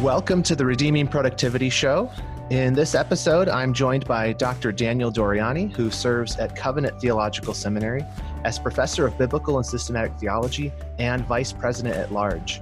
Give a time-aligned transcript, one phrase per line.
[0.00, 2.10] Welcome to the Redeeming Productivity Show.
[2.50, 4.72] In this episode, I'm joined by Dr.
[4.72, 8.04] Daniel Doriani, who serves at Covenant Theological Seminary
[8.44, 12.60] as professor of biblical and systematic theology and vice president at large.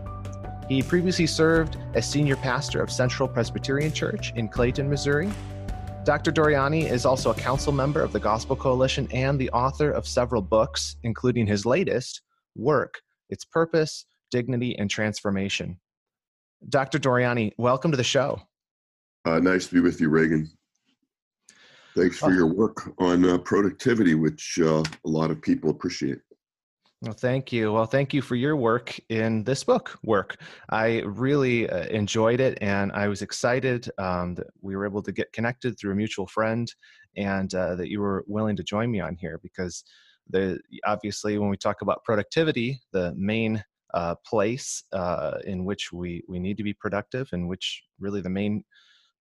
[0.69, 5.31] He previously served as senior pastor of Central Presbyterian Church in Clayton, Missouri.
[6.05, 6.33] Dr.
[6.33, 10.43] Doriani is also a council member of the Gospel Coalition and the author of several
[10.43, 12.21] books, including his latest,
[12.57, 15.79] Work Its Purpose, Dignity, and Transformation.
[16.69, 16.99] Dr.
[16.99, 18.41] Doriani, welcome to the show.
[19.25, 20.49] Uh, nice to be with you, Reagan.
[21.97, 26.19] Thanks for your work on uh, productivity, which uh, a lot of people appreciate.
[27.03, 27.73] Well, thank you.
[27.73, 30.37] Well, thank you for your work in this book, Work.
[30.71, 35.11] I really uh, enjoyed it and I was excited um, that we were able to
[35.11, 36.73] get connected through a mutual friend
[37.17, 39.83] and uh, that you were willing to join me on here because
[40.31, 46.23] the obviously when we talk about productivity, the main uh, place uh, in which we,
[46.29, 48.65] we need to be productive and which really the main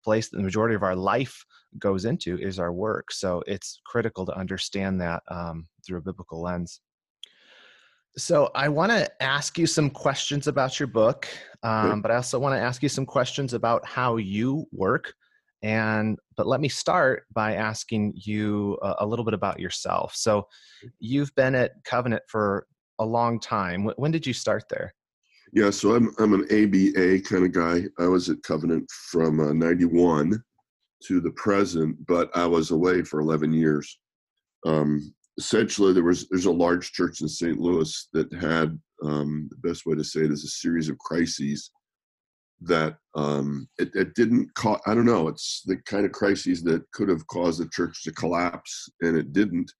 [0.04, 1.44] place that the majority of our life
[1.78, 3.12] goes into is our work.
[3.12, 6.80] So it's critical to understand that um, through a biblical lens.
[8.16, 11.28] So I want to ask you some questions about your book,
[11.62, 15.14] um, but I also want to ask you some questions about how you work.
[15.62, 20.16] And but let me start by asking you a, a little bit about yourself.
[20.16, 20.48] So
[20.98, 22.66] you've been at Covenant for
[23.00, 23.90] a long time.
[23.96, 24.94] When did you start there?
[25.52, 27.82] Yeah, so I'm I'm an ABA kind of guy.
[27.98, 30.40] I was at Covenant from uh, '91
[31.06, 33.98] to the present, but I was away for 11 years.
[34.66, 37.58] Um, essentially, there was there's a large church in St.
[37.58, 41.70] Louis that had um, the best way to say it is a series of crises
[42.60, 44.80] that um, it, it didn't cause.
[44.86, 45.28] I don't know.
[45.28, 49.32] It's the kind of crises that could have caused the church to collapse, and it
[49.32, 49.72] didn't.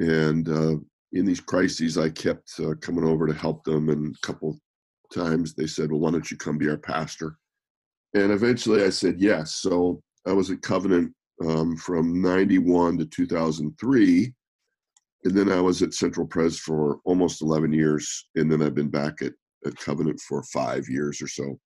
[0.00, 0.76] And uh,
[1.14, 3.88] in these crises, I kept uh, coming over to help them.
[3.88, 4.58] And a couple
[5.12, 7.38] times they said, "Well, why don't you come be our pastor?"
[8.14, 9.54] And eventually, I said yes.
[9.54, 11.12] So I was at Covenant
[11.46, 14.34] um, from '91 to 2003,
[15.24, 18.90] and then I was at Central Pres for almost 11 years, and then I've been
[18.90, 19.32] back at,
[19.66, 21.58] at Covenant for five years or so.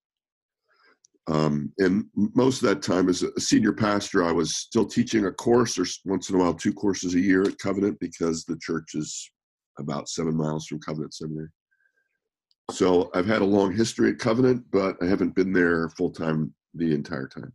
[1.26, 5.32] Um, and most of that time as a senior pastor, I was still teaching a
[5.32, 8.94] course or once in a while two courses a year at Covenant because the church
[8.94, 9.30] is
[9.78, 11.48] about seven miles from Covenant Seminary.
[12.70, 16.54] So I've had a long history at Covenant, but I haven't been there full time
[16.74, 17.52] the entire time.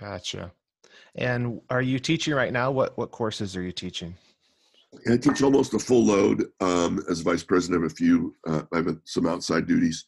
[0.00, 0.52] Gotcha.
[1.16, 2.70] And are you teaching right now?
[2.70, 4.14] What what courses are you teaching?
[5.10, 8.34] I teach almost a full load um, as vice president of a few.
[8.46, 10.06] Uh, I have some outside duties,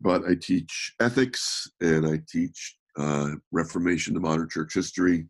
[0.00, 5.26] but I teach ethics and I teach uh, Reformation to modern church history,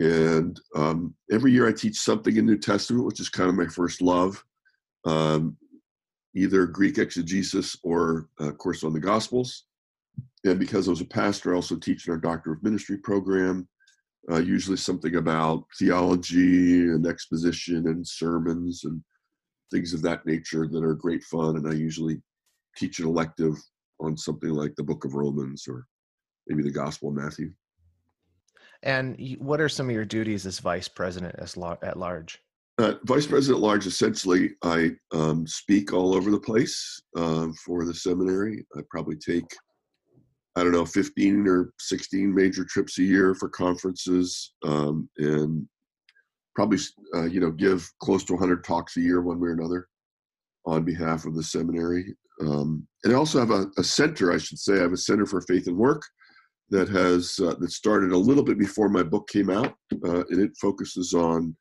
[0.00, 3.66] and um, every year I teach something in New Testament, which is kind of my
[3.66, 4.42] first love,
[5.04, 5.56] um,
[6.34, 9.64] either Greek exegesis or a course on the Gospels.
[10.44, 13.68] And because I was a pastor, I also teach in our Doctor of Ministry program,
[14.30, 19.02] uh, usually something about theology and exposition and sermons and
[19.72, 21.56] things of that nature that are great fun.
[21.56, 22.22] And I usually
[22.76, 23.54] teach an elective
[24.00, 25.86] on something like the book of Romans or
[26.46, 27.52] maybe the Gospel of Matthew.
[28.82, 32.40] And what are some of your duties as vice president as lar- at large?
[32.78, 37.84] Uh, vice president at large, essentially, I um, speak all over the place uh, for
[37.84, 38.64] the seminary.
[38.76, 39.44] I probably take,
[40.54, 45.66] I don't know, 15 or 16 major trips a year for conferences um, and
[46.54, 46.78] probably,
[47.16, 49.88] uh, you know, give close to 100 talks a year, one way or another,
[50.64, 52.14] on behalf of the seminary.
[52.40, 54.74] Um, and I also have a, a, center, I should say.
[54.74, 56.02] I have a center for faith and work
[56.70, 59.74] that has uh, that started a little bit before my book came out,
[60.04, 61.56] uh, and it focuses on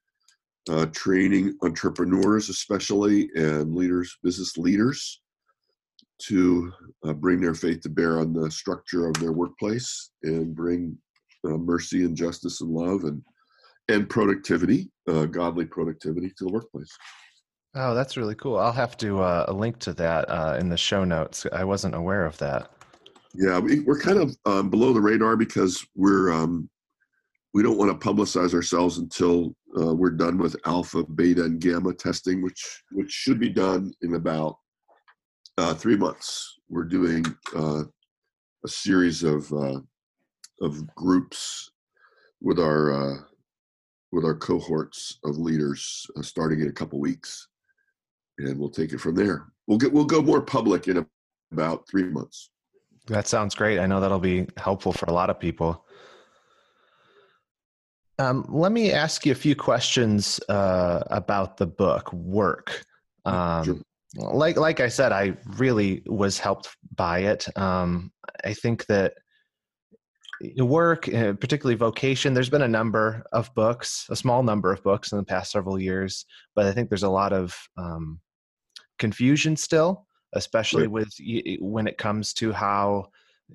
[0.69, 5.21] uh, training entrepreneurs, especially and leaders, business leaders,
[6.23, 6.73] to
[7.05, 10.97] uh, bring their faith to bear on the structure of their workplace and bring
[11.45, 13.21] uh, mercy and justice and love and
[13.89, 16.91] and productivity, uh, godly productivity to the workplace.
[17.73, 18.57] Oh, that's really cool.
[18.57, 21.45] I'll have to uh, link to that in the show notes.
[21.53, 22.76] I wasn't aware of that.
[23.35, 26.69] Yeah, we, are kind of um, below the radar because we're um,
[27.53, 31.93] we don't want to publicize ourselves until uh, we're done with alpha, beta, and gamma
[31.93, 34.57] testing, which which should be done in about
[35.57, 36.59] uh, three months.
[36.69, 37.25] We're doing
[37.55, 37.83] uh,
[38.65, 39.79] a series of uh,
[40.61, 41.71] of groups
[42.41, 43.17] with our uh,
[44.11, 47.47] with our cohorts of leaders uh, starting in a couple weeks,
[48.39, 49.47] and we'll take it from there.
[49.67, 51.05] We'll get we'll go more public in
[51.51, 52.49] about three months.
[53.07, 53.79] That sounds great.
[53.79, 55.85] I know that'll be helpful for a lot of people.
[58.19, 62.83] Um, let me ask you a few questions uh, about the book Work.
[63.25, 63.75] Um, sure.
[64.15, 67.47] like like I said, I really was helped by it.
[67.57, 68.11] Um,
[68.43, 69.13] I think that
[70.57, 75.11] work, uh, particularly vocation, there's been a number of books, a small number of books
[75.11, 76.25] in the past several years,
[76.55, 78.19] but I think there's a lot of um,
[78.97, 80.91] confusion still, especially right.
[80.91, 81.13] with
[81.59, 83.07] when it comes to how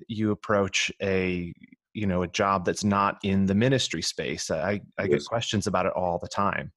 [0.07, 1.53] you approach a
[1.93, 4.49] you know a job that's not in the ministry space.
[4.49, 5.09] I I yes.
[5.09, 6.71] get questions about it all the time.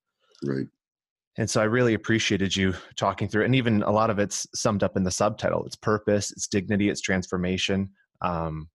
[0.45, 0.67] Right.
[1.39, 3.47] And so I really appreciated you talking through it.
[3.47, 5.67] And even a lot of it's summed up in the subtitle.
[5.67, 7.91] It's purpose, it's dignity, it's transformation.
[8.23, 8.71] Um,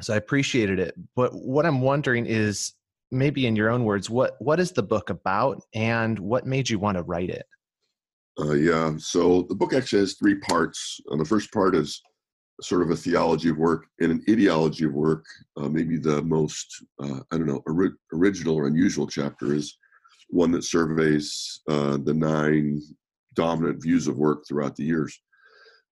[0.00, 0.94] so I appreciated it.
[1.14, 2.72] But what I'm wondering is
[3.10, 6.78] maybe in your own words, what what is the book about and what made you
[6.78, 7.44] want to write it?
[8.42, 11.00] Uh, yeah, so the book actually has three parts.
[11.10, 12.02] Uh, the first part is
[12.60, 15.24] sort of a theology of work and an ideology of work.
[15.56, 16.66] Uh, maybe the most,
[17.02, 19.76] uh, I don't know, ori- original or unusual chapter is
[20.28, 22.80] one that surveys the nine
[23.34, 25.16] dominant views of work throughout the years.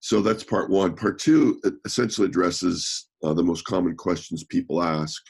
[0.01, 0.97] So that's part one.
[0.97, 5.23] Part two essentially addresses the most common questions people ask.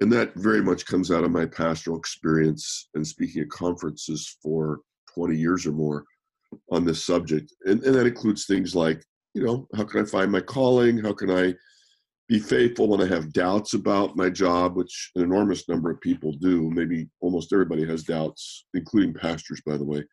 [0.00, 4.80] And that very much comes out of my pastoral experience and speaking at conferences for
[5.14, 6.04] 20 years or more
[6.70, 7.52] on this subject.
[7.64, 9.04] And, and that includes things like,
[9.34, 10.98] you know, how can I find my calling?
[10.98, 11.54] How can I
[12.30, 16.30] be faithful when I have doubts about my job, which an enormous number of people
[16.34, 16.70] do.
[16.70, 20.04] Maybe almost everybody has doubts, including pastors, by the way.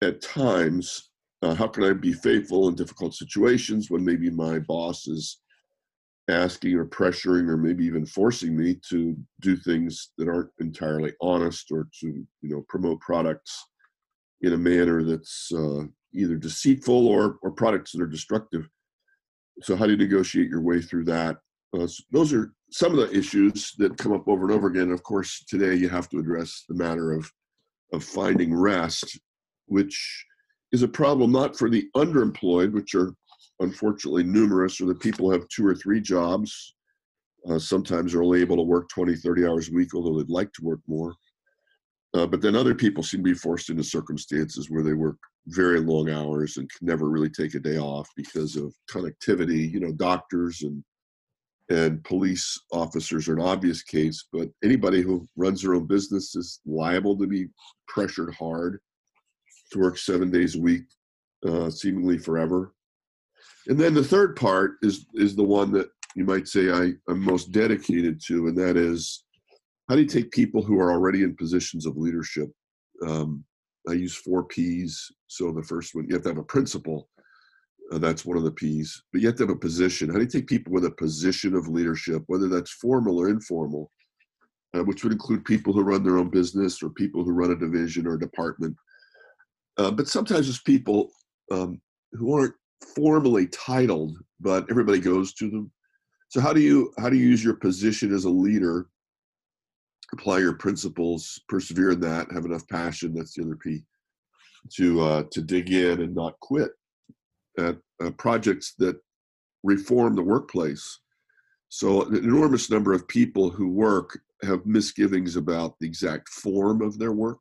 [0.00, 1.10] At times,
[1.42, 5.40] uh, how can I be faithful in difficult situations when maybe my boss is
[6.28, 11.72] asking or pressuring or maybe even forcing me to do things that aren't entirely honest
[11.72, 13.64] or to you know promote products
[14.42, 15.82] in a manner that's uh,
[16.14, 18.68] either deceitful or or products that are destructive.
[19.62, 21.36] So how do you negotiate your way through that?
[21.78, 24.90] Uh, those are some of the issues that come up over and over again.
[24.90, 27.30] Of course today you have to address the matter of
[27.92, 29.18] of finding rest
[29.66, 30.26] which
[30.72, 33.14] is a problem not for the underemployed which are
[33.60, 36.74] unfortunately numerous or the people have two or three jobs
[37.48, 40.52] uh, sometimes are only able to work 20 30 hours a week although they'd like
[40.52, 41.14] to work more
[42.14, 45.16] uh, but then other people seem to be forced into circumstances where they work
[45.46, 49.70] very long hours and can never really take a day off because of connectivity.
[49.70, 50.82] You know, doctors and
[51.70, 56.60] and police officers are an obvious case, but anybody who runs their own business is
[56.66, 57.46] liable to be
[57.86, 58.80] pressured hard
[59.70, 60.82] to work seven days a week,
[61.46, 62.74] uh, seemingly forever.
[63.68, 67.22] And then the third part is is the one that you might say I, I'm
[67.22, 69.24] most dedicated to, and that is
[69.90, 72.48] how do you take people who are already in positions of leadership?
[73.04, 73.44] Um,
[73.88, 75.10] I use four P's.
[75.26, 77.08] So the first one, you have to have a principle.
[77.92, 79.02] Uh, that's one of the P's.
[79.12, 80.08] But you have to have a position.
[80.08, 83.90] How do you take people with a position of leadership, whether that's formal or informal,
[84.76, 87.56] uh, which would include people who run their own business or people who run a
[87.56, 88.76] division or a department.
[89.76, 91.10] Uh, but sometimes it's people
[91.50, 91.80] um,
[92.12, 92.54] who aren't
[92.94, 95.72] formally titled, but everybody goes to them.
[96.28, 98.86] So how do you how do you use your position as a leader
[100.12, 103.14] apply your principles, persevere in that, have enough passion.
[103.14, 103.84] That's the other P
[104.74, 106.72] to uh, to dig in and not quit
[107.58, 109.00] at uh, projects that
[109.62, 111.00] reform the workplace.
[111.68, 116.98] So an enormous number of people who work have misgivings about the exact form of
[116.98, 117.40] their work,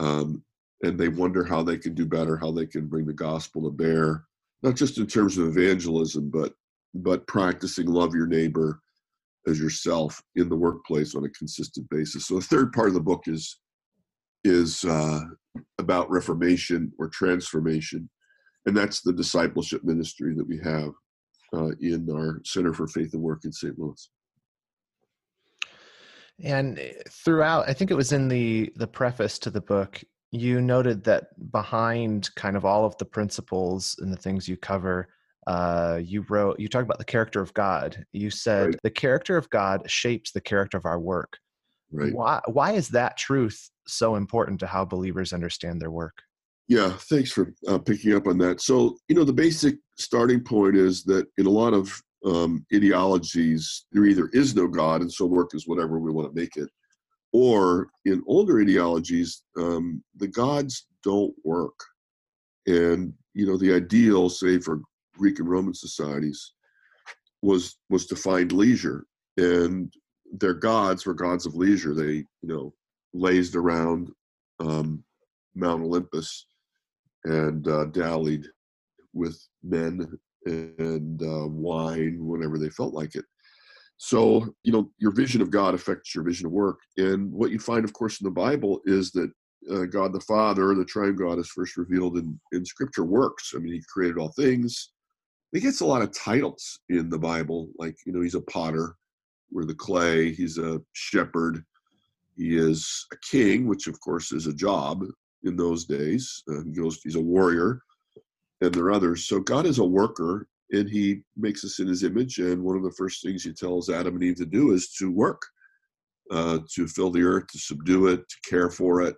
[0.00, 0.42] um,
[0.82, 3.70] and they wonder how they can do better, how they can bring the gospel to
[3.70, 4.24] bear,
[4.62, 6.54] not just in terms of evangelism, but
[6.94, 8.80] but practicing love your neighbor
[9.46, 12.26] as yourself in the workplace on a consistent basis.
[12.26, 13.58] So the third part of the book is
[14.44, 15.20] is uh,
[15.78, 18.08] about reformation or transformation,
[18.66, 20.92] and that's the discipleship ministry that we have
[21.54, 23.78] uh, in our Center for Faith and Work in St.
[23.78, 24.10] Louis.
[26.42, 26.80] And
[27.10, 31.28] throughout, I think it was in the the preface to the book, you noted that
[31.50, 35.08] behind kind of all of the principles and the things you cover
[35.46, 38.04] uh, you wrote you talked about the character of god.
[38.12, 38.80] You said right.
[38.82, 41.38] the character of god shapes the character of our work.
[41.92, 42.14] Right.
[42.14, 46.18] Why why is that truth so important to how believers understand their work?
[46.68, 48.60] Yeah thanks for uh, picking up on that.
[48.60, 51.92] So you know the basic starting point is that in a lot of
[52.26, 56.38] um, ideologies there either is no god and so work is whatever we want to
[56.38, 56.68] make it
[57.32, 61.78] or in older ideologies um, the gods don't work.
[62.66, 64.80] And you know the ideal say for
[65.20, 66.54] Greek and Roman societies
[67.42, 69.04] was was to find leisure,
[69.36, 69.92] and
[70.32, 71.94] their gods were gods of leisure.
[71.94, 72.74] They you know
[73.12, 74.10] lazed around
[74.60, 75.04] um,
[75.54, 76.46] Mount Olympus
[77.24, 78.46] and uh, dallied
[79.12, 83.24] with men and uh, wine whenever they felt like it.
[83.98, 86.78] So, you know, your vision of God affects your vision of work.
[86.96, 89.30] And what you find, of course, in the Bible is that
[89.70, 93.52] uh, God the Father, the Triune God, is first revealed in in Scripture works.
[93.54, 94.92] I mean, He created all things.
[95.52, 98.96] He gets a lot of titles in the Bible, like you know, He's a potter,
[99.52, 100.32] we're the clay.
[100.32, 101.64] He's a shepherd.
[102.36, 105.04] He is a king, which of course is a job
[105.42, 106.42] in those days.
[106.48, 107.80] Uh, he goes, he's a warrior,
[108.60, 109.26] and there are others.
[109.26, 112.38] So God is a worker, and He makes us in His image.
[112.38, 115.10] And one of the first things He tells Adam and Eve to do is to
[115.10, 115.42] work,
[116.30, 119.16] uh, to fill the earth, to subdue it, to care for it.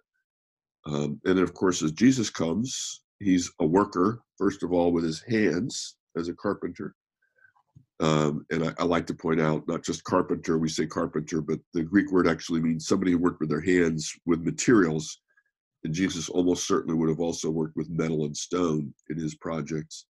[0.86, 5.04] Um, and then, of course, as Jesus comes, He's a worker first of all with
[5.04, 6.94] His hands as a carpenter.
[8.00, 11.60] Um, and I, I, like to point out, not just carpenter, we say carpenter, but
[11.72, 15.20] the Greek word actually means somebody who worked with their hands with materials
[15.84, 20.06] and Jesus almost certainly would have also worked with metal and stone in his projects.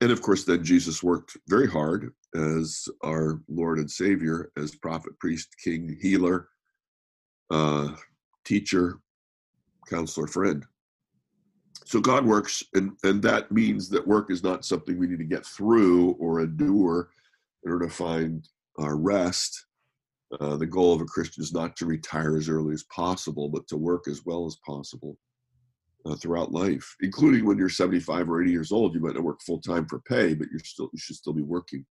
[0.00, 5.18] And of course, then Jesus worked very hard as our Lord and Savior, as prophet,
[5.18, 6.48] priest, king, healer,
[7.50, 7.94] uh,
[8.44, 9.00] teacher,
[9.88, 10.64] counselor, friend.
[11.84, 15.24] So God works, and, and that means that work is not something we need to
[15.24, 17.10] get through or endure
[17.64, 19.66] in order to find our rest.
[20.40, 23.66] Uh, the goal of a Christian is not to retire as early as possible, but
[23.68, 25.18] to work as well as possible
[26.06, 28.94] uh, throughout life, including when you're 75 or 80 years old.
[28.94, 31.42] You might not work full time for pay, but you're still you should still be
[31.42, 31.84] working.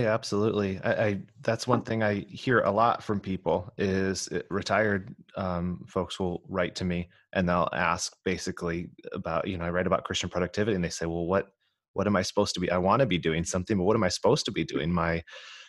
[0.00, 0.80] Yeah, absolutely.
[0.82, 5.84] I, I, that's one thing I hear a lot from people is it, retired um,
[5.88, 10.04] folks will write to me and they'll ask basically about you know I write about
[10.04, 11.48] Christian productivity and they say, well, what
[11.92, 12.70] what am I supposed to be?
[12.70, 14.92] I want to be doing something, but what am I supposed to be doing?
[14.92, 15.22] My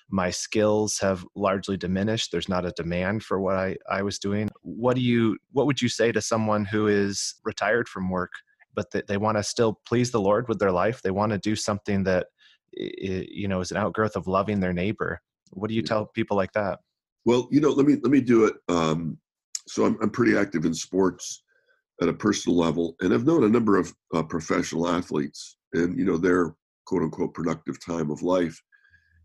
[0.10, 4.50] my skills have largely diminished there's not a demand for what i i was doing
[4.62, 8.32] what do you what would you say to someone who is retired from work
[8.76, 11.38] but they, they want to still please the lord with their life they want to
[11.38, 12.28] do something that
[12.74, 15.20] you know is an outgrowth of loving their neighbor.
[15.52, 16.80] What do you tell people like that?
[17.26, 19.18] Well you know let me let me do it um,
[19.68, 21.44] so I'm, I'm pretty active in sports
[22.02, 26.06] at a personal level and i've known a number of uh, professional athletes and you
[26.06, 28.60] know their quote unquote productive time of life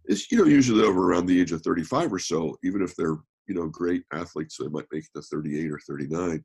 [0.06, 3.16] is you know usually over around the age of 35 or so even if they're
[3.48, 6.44] you know great athletes they might make it to 38 or 39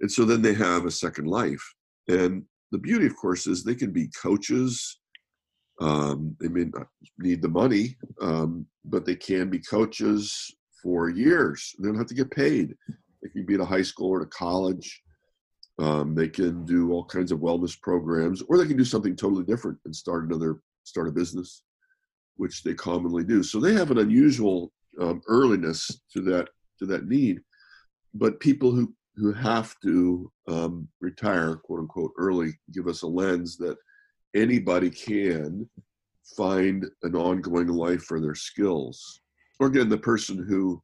[0.00, 1.62] and so then they have a second life
[2.08, 4.99] and the beauty of course is they can be coaches
[5.80, 11.74] um, they may not need the money um, but they can be coaches for years
[11.78, 12.74] they don't have to get paid
[13.22, 15.02] they can be at a high school or a college
[15.78, 19.44] um, they can do all kinds of wellness programs or they can do something totally
[19.44, 21.62] different and start another start a business
[22.40, 23.42] which they commonly do.
[23.42, 27.40] So they have an unusual um, earliness to that to that need.
[28.14, 33.58] But people who who have to um, retire, quote unquote, early, give us a lens
[33.58, 33.76] that
[34.34, 35.68] anybody can
[36.36, 39.20] find an ongoing life for their skills.
[39.58, 40.82] Or again, the person who,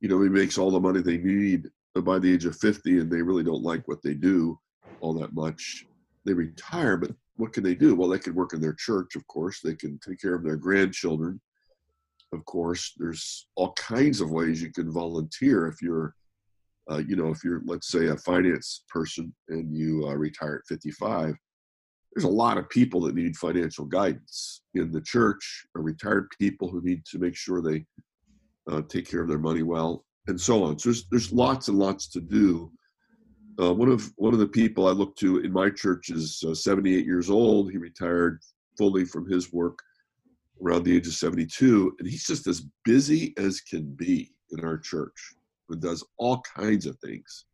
[0.00, 3.10] you know, he makes all the money they need by the age of 50 and
[3.10, 4.58] they really don't like what they do
[5.00, 5.86] all that much.
[6.24, 7.94] They retire, but what can they do?
[7.94, 9.60] Well, they can work in their church, of course.
[9.60, 11.40] They can take care of their grandchildren.
[12.32, 16.14] Of course, there's all kinds of ways you can volunteer if you're,
[16.90, 20.66] uh, you know, if you're, let's say, a finance person and you uh, retire at
[20.66, 21.34] 55.
[22.16, 26.68] There's a lot of people that need financial guidance in the church, or retired people
[26.68, 27.84] who need to make sure they
[28.68, 30.78] uh, take care of their money well, and so on.
[30.78, 32.72] So there's there's lots and lots to do
[33.60, 36.54] uh, one of one of the people I look to in my church is uh,
[36.54, 37.70] 78 years old.
[37.70, 38.40] He retired
[38.76, 39.78] fully from his work
[40.62, 44.78] around the age of 72, and he's just as busy as can be in our
[44.78, 45.34] church.
[45.70, 47.46] And does all kinds of things,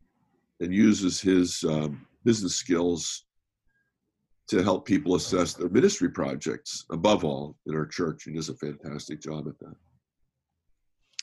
[0.60, 3.24] and uses his um, business skills
[4.52, 6.84] to help people assess their ministry projects.
[6.90, 9.74] Above all, in our church, he does a fantastic job at that.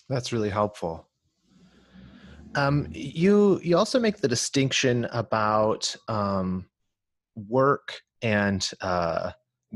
[0.10, 1.08] That's really helpful.
[2.56, 6.66] Um, you you also make the distinction about um,
[7.36, 9.30] work and uh,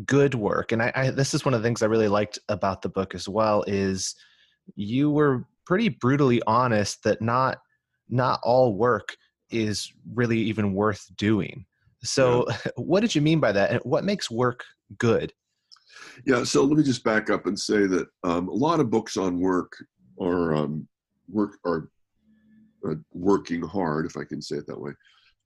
[0.08, 2.82] good work, and I, I, this is one of the things I really liked about
[2.82, 3.64] the book as well.
[3.68, 4.16] Is
[4.76, 7.60] you were pretty brutally honest that not
[8.10, 9.16] not all work
[9.52, 11.68] is really even worth doing.
[12.04, 12.58] So, yeah.
[12.76, 14.64] what did you mean by that, and what makes work
[14.98, 15.34] good?
[16.26, 19.18] Yeah, so let me just back up and say that um, a lot of books
[19.18, 19.74] on work
[20.22, 20.88] are um,
[21.30, 21.90] work are
[22.88, 24.92] uh, working hard, if I can say it that way,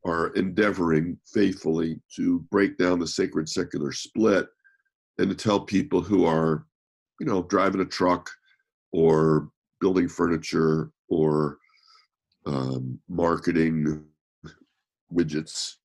[0.06, 4.48] are endeavoring faithfully to break down the sacred secular split
[5.20, 6.66] and to tell people who are,
[7.20, 8.30] you know, driving a truck
[8.92, 9.50] or
[9.80, 11.58] building furniture or
[12.46, 14.04] um, marketing
[15.14, 15.76] widgets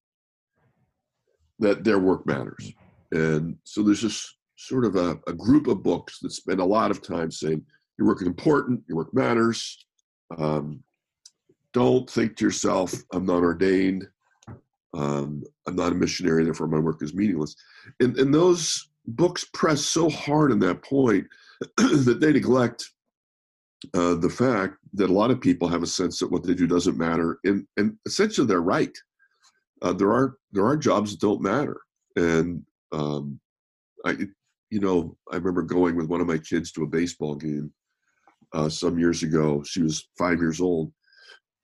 [1.63, 2.73] that their work matters.
[3.13, 6.91] And so there's just sort of a, a group of books that spend a lot
[6.91, 7.65] of time saying
[7.99, 9.85] your work is important, your work matters.
[10.39, 10.83] Um,
[11.73, 14.09] don't think to yourself, I'm not ordained.
[14.95, 17.55] Um, I'm not a missionary, therefore my work is meaningless.
[18.01, 21.27] And, and those books press so hard on that point
[21.77, 22.85] that they neglect
[23.95, 26.67] uh, the fact that a lot of people have a sense that what they do
[26.67, 28.97] doesn't matter, and, and essentially they're right.
[29.81, 31.81] Uh, there are there are jobs that don't matter,
[32.17, 33.41] and um,
[34.05, 34.17] I,
[34.71, 37.73] you know, I remember going with one of my kids to a baseball game
[38.53, 39.63] uh, some years ago.
[39.63, 40.93] She was five years old,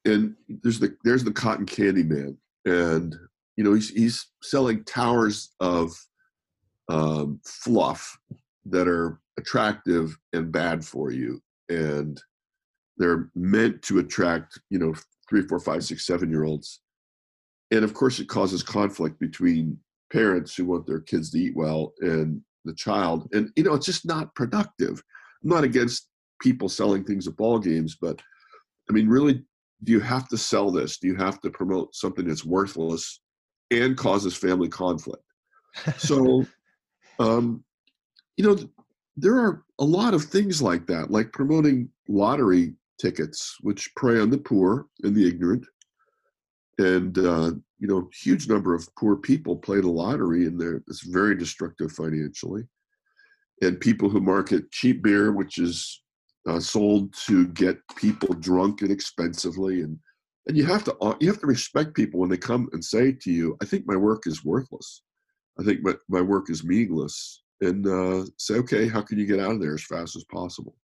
[0.04, 3.14] and there's the there's the cotton candy man, and
[3.56, 5.92] you know he's he's selling towers of
[6.88, 8.18] um, fluff
[8.66, 12.20] that are attractive and bad for you, and
[12.96, 14.94] they're meant to attract you know
[15.28, 16.80] three, four, five, six, seven year olds,
[17.70, 19.78] and of course it causes conflict between
[20.12, 23.86] parents who want their kids to eat well and the child, and you know it's
[23.86, 25.02] just not productive.
[25.42, 26.08] I'm not against
[26.40, 28.20] people selling things at ball games, but
[28.88, 29.44] I mean, really,
[29.84, 30.98] do you have to sell this?
[30.98, 33.20] Do you have to promote something that's worthless
[33.70, 35.22] and causes family conflict?
[35.98, 36.44] so,
[37.18, 37.62] um,
[38.36, 38.58] you know,
[39.16, 44.30] there are a lot of things like that, like promoting lottery tickets, which prey on
[44.30, 45.64] the poor and the ignorant.
[46.78, 51.02] And uh, you know, huge number of poor people play the lottery, and they're it's
[51.02, 52.64] very destructive financially.
[53.62, 56.00] And people who market cheap beer, which is
[56.48, 59.98] uh, sold to get people drunk inexpensively and
[60.46, 63.12] and you have to uh, you have to respect people when they come and say
[63.12, 65.02] to you i think my work is worthless.
[65.60, 67.42] I think my, my work is meaningless.
[67.60, 70.76] And uh, say okay how can you get out of there as fast as possible?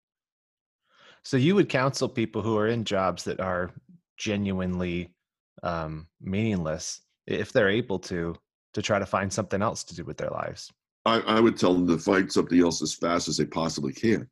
[1.23, 3.71] So you would counsel people who are in jobs that are
[4.17, 5.13] genuinely
[5.61, 8.35] um, meaningless if they're able to
[8.73, 10.71] to try to find something else to do with their lives
[11.05, 14.27] I, I would tell them to find something else as fast as they possibly can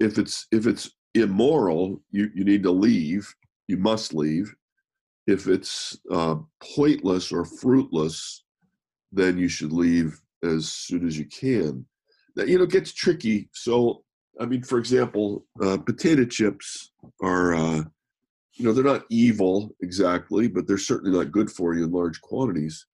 [0.00, 3.32] if it's if it's immoral, you you need to leave.
[3.66, 4.54] You must leave.
[5.26, 6.36] If it's uh,
[6.74, 8.44] pointless or fruitless,
[9.12, 11.84] then you should leave as soon as you can.
[12.36, 13.48] That you know gets tricky.
[13.52, 14.04] So
[14.40, 17.82] I mean, for example, uh, potato chips are uh,
[18.58, 22.20] you know they're not evil exactly, but they're certainly not good for you in large
[22.20, 22.86] quantities.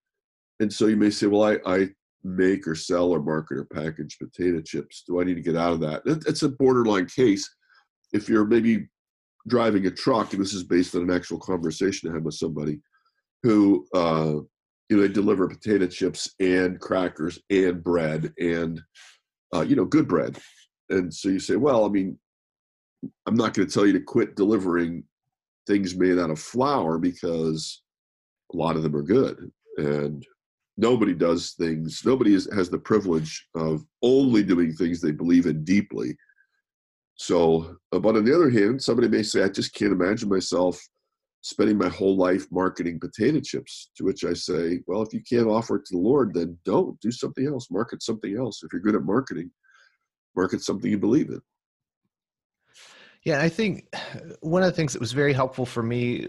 [0.60, 1.88] And so you may say, well, I, I
[2.24, 5.04] make or sell or market or package potato chips?
[5.06, 6.02] Do I need to get out of that?
[6.26, 7.48] It's a borderline case.
[8.12, 8.88] If you're maybe
[9.46, 12.80] driving a truck, and this is based on an actual conversation I had with somebody
[13.42, 14.36] who, uh,
[14.88, 18.80] you know, they deliver potato chips and crackers and bread and,
[19.54, 20.38] uh, you know, good bread.
[20.88, 22.18] And so you say, well, I mean,
[23.26, 25.04] I'm not going to tell you to quit delivering
[25.66, 27.82] things made out of flour because
[28.52, 29.50] a lot of them are good.
[29.78, 30.24] And
[30.76, 35.64] nobody does things nobody is, has the privilege of only doing things they believe in
[35.64, 36.16] deeply.
[37.16, 40.80] So uh, but on the other hand somebody may say i just can't imagine myself
[41.42, 45.46] spending my whole life marketing potato chips to which i say well if you can't
[45.46, 46.98] offer it to the lord then don't.
[47.00, 47.70] Do something else.
[47.70, 48.62] Market something else.
[48.64, 49.50] If you're good at marketing
[50.36, 51.40] market something you believe in
[53.24, 53.86] yeah, I think
[54.40, 56.28] one of the things that was very helpful for me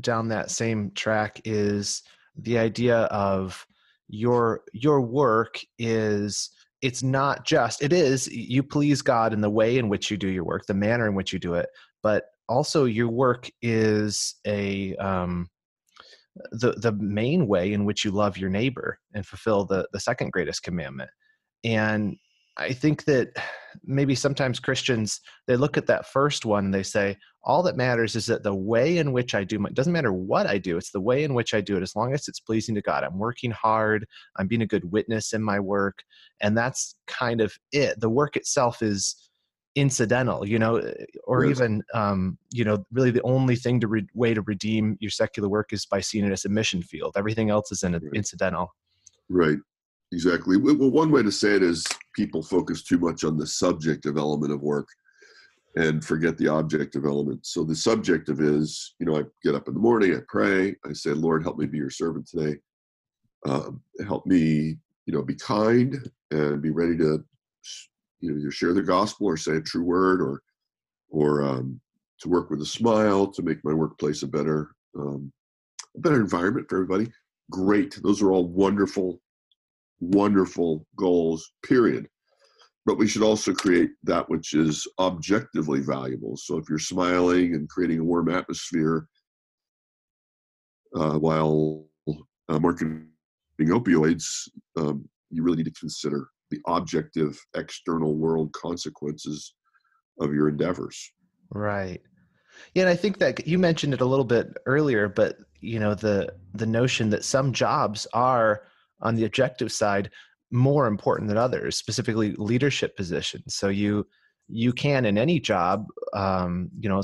[0.00, 2.02] down that same track is
[2.36, 3.66] the idea of
[4.08, 6.50] your your work is
[6.82, 10.28] it's not just it is you please god in the way in which you do
[10.28, 11.66] your work the manner in which you do it
[12.04, 15.48] but also your work is a um,
[16.52, 20.32] the the main way in which you love your neighbor and fulfill the the second
[20.32, 21.10] greatest commandment.
[21.64, 22.16] And
[22.58, 23.36] I think that
[23.84, 28.16] maybe sometimes Christians they look at that first one and they say all that matters
[28.16, 30.90] is that the way in which I do my doesn't matter what I do it's
[30.90, 31.82] the way in which I do it.
[31.82, 35.32] As long as it's pleasing to God I'm working hard I'm being a good witness
[35.32, 36.02] in my work
[36.40, 38.00] and that's kind of it.
[38.00, 39.16] The work itself is
[39.74, 40.82] incidental you know
[41.24, 41.58] or yes.
[41.58, 45.50] even um, you know really the only thing to re- way to redeem your secular
[45.50, 47.14] work is by seeing it as a mission field.
[47.16, 48.02] Everything else is in right.
[48.14, 48.74] incidental.
[49.28, 49.58] Right
[50.12, 50.56] Exactly.
[50.56, 54.52] Well, one way to say it is people focus too much on the subjective element
[54.52, 54.88] of work
[55.76, 57.44] and forget the objective element.
[57.44, 60.92] So the subjective is, you know, I get up in the morning, I pray, I
[60.92, 62.56] say, Lord, help me be your servant today.
[63.44, 65.98] Um, help me, you know, be kind
[66.30, 67.22] and be ready to,
[68.20, 70.42] you know, either share the gospel or say a true word or,
[71.10, 71.80] or um,
[72.20, 75.30] to work with a smile to make my workplace a better, um,
[75.96, 77.10] a better environment for everybody.
[77.50, 78.00] Great.
[78.02, 79.20] Those are all wonderful
[80.00, 82.08] wonderful goals, period.
[82.84, 86.36] But we should also create that which is objectively valuable.
[86.36, 89.08] So if you're smiling and creating a warm atmosphere
[90.94, 91.86] uh, while
[92.48, 93.08] uh, marketing
[93.60, 94.24] opioids,
[94.76, 99.54] um, you really need to consider the objective external world consequences
[100.20, 101.12] of your endeavors.
[101.50, 102.00] Right.
[102.74, 105.94] Yeah, and I think that you mentioned it a little bit earlier, but you know
[105.94, 108.62] the the notion that some jobs are
[109.00, 110.10] on the objective side
[110.50, 113.54] more important than others, specifically leadership positions.
[113.54, 114.06] So you
[114.48, 117.02] you can in any job, um, you know,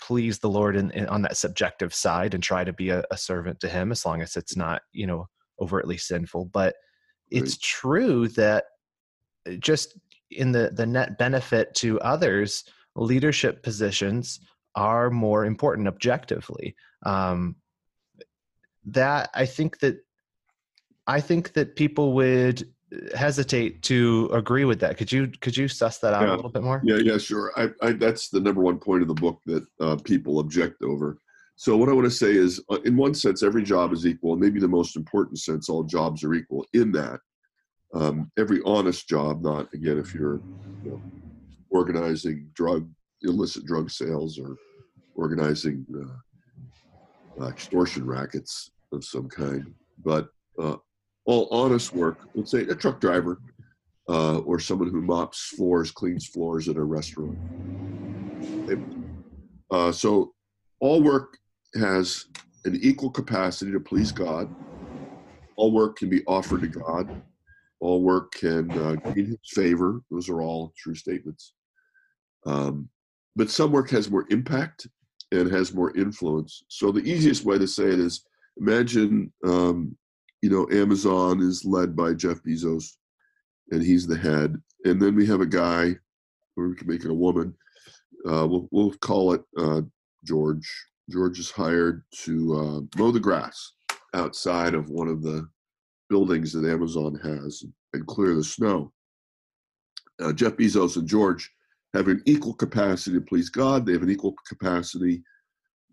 [0.00, 3.16] please the Lord in, in, on that subjective side and try to be a, a,
[3.16, 5.28] servant to Him, as long as it's not you know
[5.60, 6.46] overtly sinful.
[6.46, 6.74] But
[7.30, 7.62] it's right.
[7.62, 8.64] true that
[9.48, 9.98] uh, just
[10.30, 14.40] in the the net benefit to others, leadership positions
[14.74, 16.76] are more important objectively.
[17.04, 17.56] Um,
[18.86, 19.96] that I think that
[21.06, 22.66] I think that people would
[23.14, 24.96] hesitate to agree with that.
[24.96, 26.34] Could you could you suss that out yeah.
[26.34, 26.80] a little bit more?
[26.84, 27.52] Yeah, yeah, sure.
[27.56, 31.18] I, I, that's the number one point of the book that uh, people object over.
[31.56, 34.32] So what I want to say is, uh, in one sense, every job is equal,
[34.32, 36.66] and maybe the most important sense, all jobs are equal.
[36.72, 37.20] In that,
[37.94, 40.40] um, every honest job, not again if you're
[40.84, 41.02] you know,
[41.70, 42.88] organizing drug
[43.22, 44.56] illicit drug sales or
[45.14, 45.86] organizing
[47.40, 49.72] uh, extortion rackets of some kind,
[50.04, 50.76] but uh,
[51.26, 53.40] all honest work, let's say a truck driver
[54.08, 57.38] uh, or someone who mops floors, cleans floors at a restaurant.
[59.70, 60.32] Uh, so
[60.80, 61.38] all work
[61.74, 62.26] has
[62.64, 64.54] an equal capacity to please God.
[65.56, 67.08] All work can be offered to God.
[67.80, 70.00] All work can uh, gain His favor.
[70.10, 71.54] Those are all true statements.
[72.46, 72.88] Um,
[73.36, 74.86] but some work has more impact
[75.32, 76.64] and has more influence.
[76.68, 78.24] So the easiest way to say it is
[78.58, 79.96] imagine um,
[80.44, 82.96] you know, Amazon is led by Jeff Bezos,
[83.70, 84.60] and he's the head.
[84.84, 85.96] And then we have a guy,
[86.54, 87.54] or we can make it a woman.
[88.28, 89.80] Uh, we'll we'll call it uh,
[90.22, 90.70] George.
[91.10, 93.72] George is hired to uh, mow the grass
[94.12, 95.48] outside of one of the
[96.10, 98.92] buildings that Amazon has and clear the snow.
[100.20, 101.50] Uh, Jeff Bezos and George
[101.94, 103.86] have an equal capacity to please God.
[103.86, 105.22] They have an equal capacity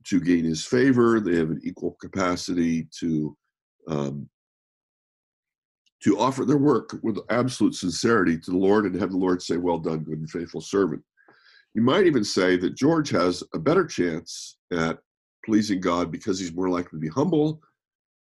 [0.07, 1.21] to gain His favor.
[1.21, 3.37] They have an equal capacity to
[3.87, 4.29] um,
[6.03, 9.57] to offer their work with absolute sincerity to the Lord and have the Lord say,
[9.57, 11.03] Well done, good and faithful servant.
[11.73, 14.99] You might even say that George has a better chance at
[15.45, 17.61] pleasing God because he's more likely to be humble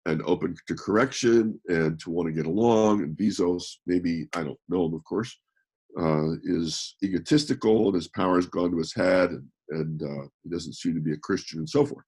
[0.06, 3.02] and open to correction and to want to get along.
[3.02, 5.36] And Bezos, maybe, I don't know him, of course,
[5.98, 10.50] uh, is egotistical and his power has gone to his head and, and uh, he
[10.50, 12.04] doesn't seem to be a Christian and so forth.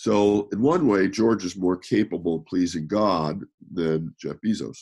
[0.00, 4.78] So, in one way, George is more capable of pleasing God than Jeff Bezos.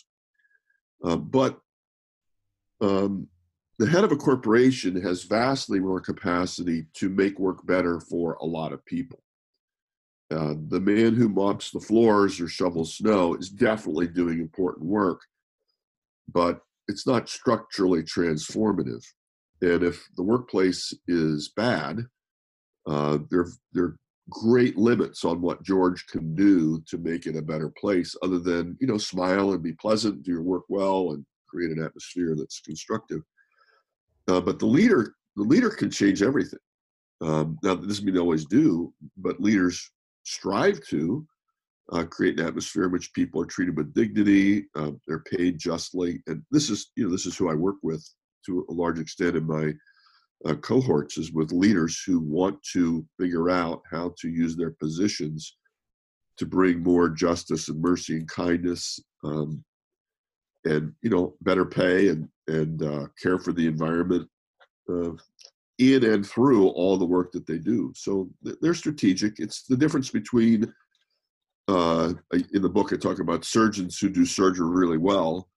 [1.03, 1.59] Uh, but
[2.81, 3.27] um,
[3.81, 8.45] the head of a corporation has vastly more capacity to make work better for a
[8.45, 9.19] lot of people.
[10.31, 15.21] Uh, the man who mops the floors or shovels snow is definitely doing important work,
[16.33, 19.05] but it's not structurally transformative.
[19.63, 22.07] And if the workplace is bad,
[22.87, 23.97] uh, there, there
[24.31, 28.77] great limits on what George can do to make it a better place, other than
[28.81, 32.61] you know smile and be pleasant, do your work well, and create an atmosphere that's
[32.61, 33.23] constructive.
[34.29, 36.59] Uh, but the leader, the leader can change everything.
[37.21, 39.91] Um, now, this doesn't mean they always do, but leaders
[40.25, 41.27] strive to
[41.93, 46.23] uh, create an atmosphere in which people are treated with dignity, uh, they're paid justly,
[46.27, 48.07] and this is you know this is who I work with
[48.47, 49.73] to a large extent in my
[50.45, 55.57] uh, cohorts is with leaders who want to figure out how to use their positions
[56.37, 59.65] to bring more justice and mercy and kindness um,
[60.65, 64.29] and you know better pay and and uh, care for the environment
[64.89, 65.11] uh,
[65.79, 67.93] in and through all the work that they do.
[67.95, 69.39] So they're strategic.
[69.39, 70.73] It's the difference between
[71.69, 72.15] uh,
[72.53, 75.49] in the book i talk about surgeons who do surgery really well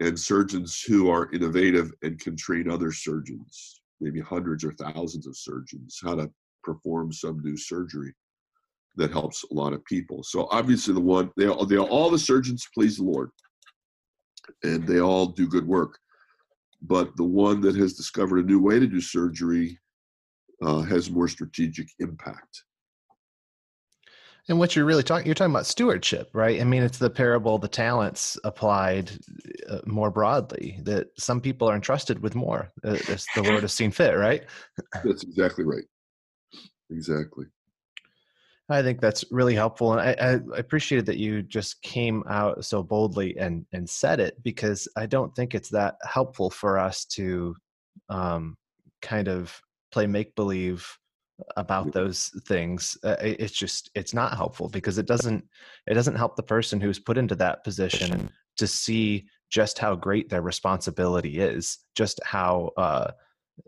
[0.00, 5.36] and surgeons who are innovative and can train other surgeons maybe hundreds or thousands of
[5.36, 6.30] surgeons how to
[6.62, 8.12] perform some new surgery
[8.96, 10.22] that helps a lot of people.
[10.22, 13.30] So obviously the one they all, they all the surgeons please the Lord,
[14.62, 15.98] and they all do good work.
[16.82, 19.78] But the one that has discovered a new way to do surgery
[20.62, 22.64] uh, has more strategic impact.
[24.48, 26.60] And what you're really talking, you're talking about stewardship, right?
[26.60, 29.12] I mean, it's the parable, the talents applied
[29.70, 30.80] uh, more broadly.
[30.82, 34.44] That some people are entrusted with more, uh, as the Lord has seen fit, right?
[35.04, 35.84] That's exactly right.
[36.90, 37.46] Exactly.
[38.68, 42.82] I think that's really helpful, and I, I appreciated that you just came out so
[42.82, 47.54] boldly and and said it because I don't think it's that helpful for us to
[48.08, 48.56] um,
[49.02, 50.86] kind of play make believe
[51.56, 55.44] about those things uh, it's just it's not helpful because it doesn't
[55.86, 60.28] it doesn't help the person who's put into that position to see just how great
[60.28, 63.10] their responsibility is just how uh,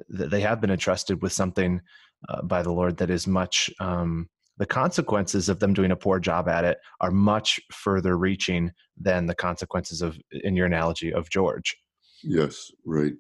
[0.09, 1.81] they have been entrusted with something
[2.29, 3.71] uh, by the Lord that is much.
[3.81, 8.71] Um, the consequences of them doing a poor job at it are much further reaching
[8.97, 11.77] than the consequences of, in your analogy, of George.
[12.23, 13.15] Yes, right.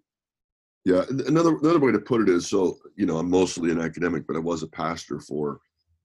[0.84, 4.26] Yeah, another another way to put it is so you know I'm mostly an academic,
[4.26, 5.60] but I was a pastor for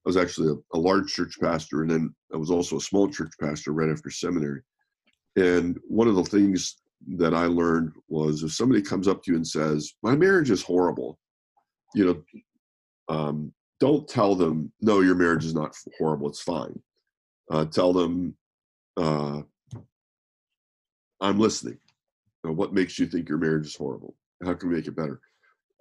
[0.06, 3.10] I was actually a, a large church pastor, and then I was also a small
[3.10, 4.62] church pastor right after seminary.
[5.36, 6.78] And one of the things
[7.18, 10.64] that I learned was if somebody comes up to you and says, "My marriage is
[10.64, 11.20] horrible,"
[11.94, 12.24] you know,
[13.14, 16.82] um, don't tell them, "No, your marriage is not horrible; it's fine."
[17.52, 18.38] Uh, tell them,
[18.96, 19.42] uh,
[21.20, 21.80] "I'm listening.
[22.44, 25.20] What makes you think your marriage is horrible?" How can we make it better?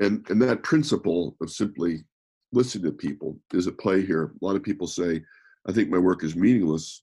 [0.00, 2.04] And and that principle of simply
[2.52, 4.32] listening to people is at play here.
[4.40, 5.22] A lot of people say,
[5.68, 7.02] I think my work is meaningless.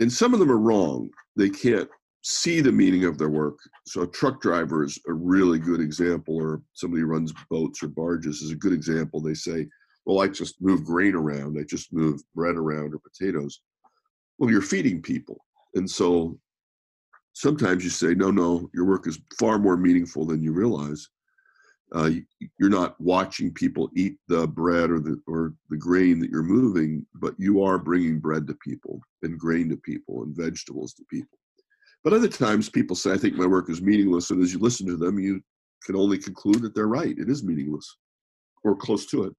[0.00, 1.10] And some of them are wrong.
[1.36, 1.88] They can't
[2.22, 3.58] see the meaning of their work.
[3.86, 7.88] So a truck driver is a really good example, or somebody who runs boats or
[7.88, 9.20] barges is a good example.
[9.20, 9.68] They say,
[10.06, 13.60] Well, I just move grain around, I just move bread around or potatoes.
[14.38, 15.44] Well, you're feeding people.
[15.74, 16.38] And so
[17.32, 21.08] sometimes you say, no, no, your work is far more meaningful than you realize.
[21.94, 22.10] Uh,
[22.58, 27.04] you're not watching people eat the bread or the or the grain that you're moving,
[27.14, 31.38] but you are bringing bread to people and grain to people and vegetables to people.
[32.02, 34.86] But other times, people say, "I think my work is meaningless," and as you listen
[34.86, 35.42] to them, you
[35.84, 37.18] can only conclude that they're right.
[37.18, 37.98] It is meaningless,
[38.64, 39.34] or close to it.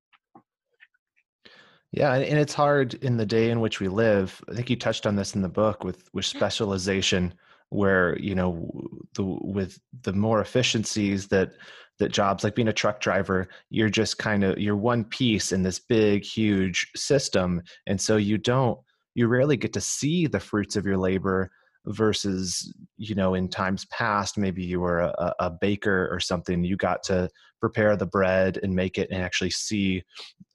[1.91, 4.43] Yeah, and it's hard in the day in which we live.
[4.47, 7.33] I think you touched on this in the book with with specialization
[7.73, 8.69] where you know
[9.15, 11.51] the with the more efficiencies that
[11.99, 15.63] that jobs like being a truck driver you're just kind of you're one piece in
[15.63, 17.61] this big huge system.
[17.87, 18.79] And so you don't
[19.15, 21.51] you rarely get to see the fruits of your labor
[21.87, 26.77] versus you know in times past maybe you were a, a baker or something you
[26.77, 30.01] got to prepare the bread and make it and actually see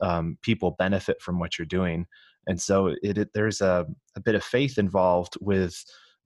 [0.00, 2.06] um, people benefit from what you're doing.
[2.46, 5.74] And so it, it there's a, a bit of faith involved with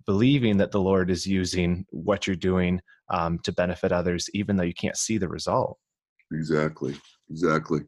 [0.06, 4.64] believing that the Lord is using what you're doing um, to benefit others, even though
[4.64, 5.78] you can't see the result.
[6.32, 6.96] Exactly,
[7.30, 7.80] exactly.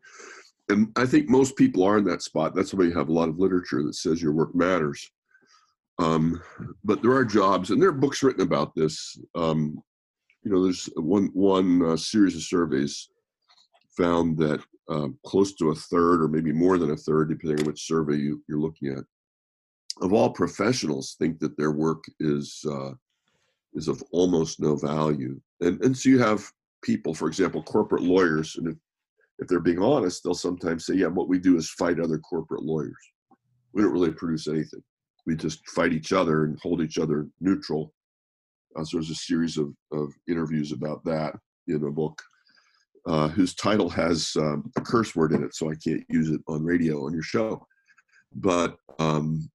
[0.69, 2.55] And I think most people are in that spot.
[2.55, 5.11] That's why you have a lot of literature that says your work matters.
[5.99, 6.41] Um,
[6.83, 9.19] but there are jobs, and there are books written about this.
[9.35, 9.83] Um,
[10.43, 13.09] you know, there's one one uh, series of surveys
[13.97, 17.67] found that uh, close to a third, or maybe more than a third, depending on
[17.67, 19.05] which survey you, you're looking at,
[20.03, 22.93] of all professionals think that their work is uh,
[23.75, 25.41] is of almost no value.
[25.61, 26.45] And and so you have
[26.83, 28.77] people, for example, corporate lawyers, and if,
[29.39, 32.63] if they're being honest, they'll sometimes say, "Yeah, what we do is fight other corporate
[32.63, 32.97] lawyers.
[33.73, 34.83] We don't really produce anything.
[35.27, 37.93] We just fight each other and hold each other neutral."
[38.77, 41.37] Uh, so there's a series of, of interviews about that
[41.69, 42.21] in a book
[43.07, 46.41] uh, whose title has um, a curse word in it, so I can't use it
[46.49, 47.67] on radio on your show.
[48.35, 49.49] But um,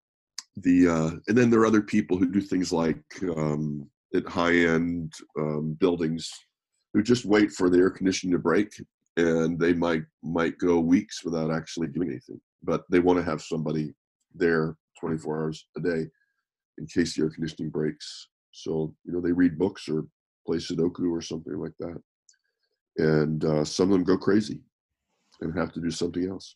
[0.62, 3.04] the uh, and then there are other people who do things like
[3.36, 6.32] um, at high end um, buildings
[6.94, 8.70] who just wait for the air conditioning to break
[9.18, 13.42] and they might might go weeks without actually doing anything but they want to have
[13.42, 13.94] somebody
[14.34, 16.06] there 24 hours a day
[16.78, 18.28] in case the air conditioning breaks.
[18.52, 20.06] So you know they read books or
[20.46, 22.02] play sudoku or something like that
[22.98, 24.62] and uh, some of them go crazy
[25.42, 26.56] and have to do something else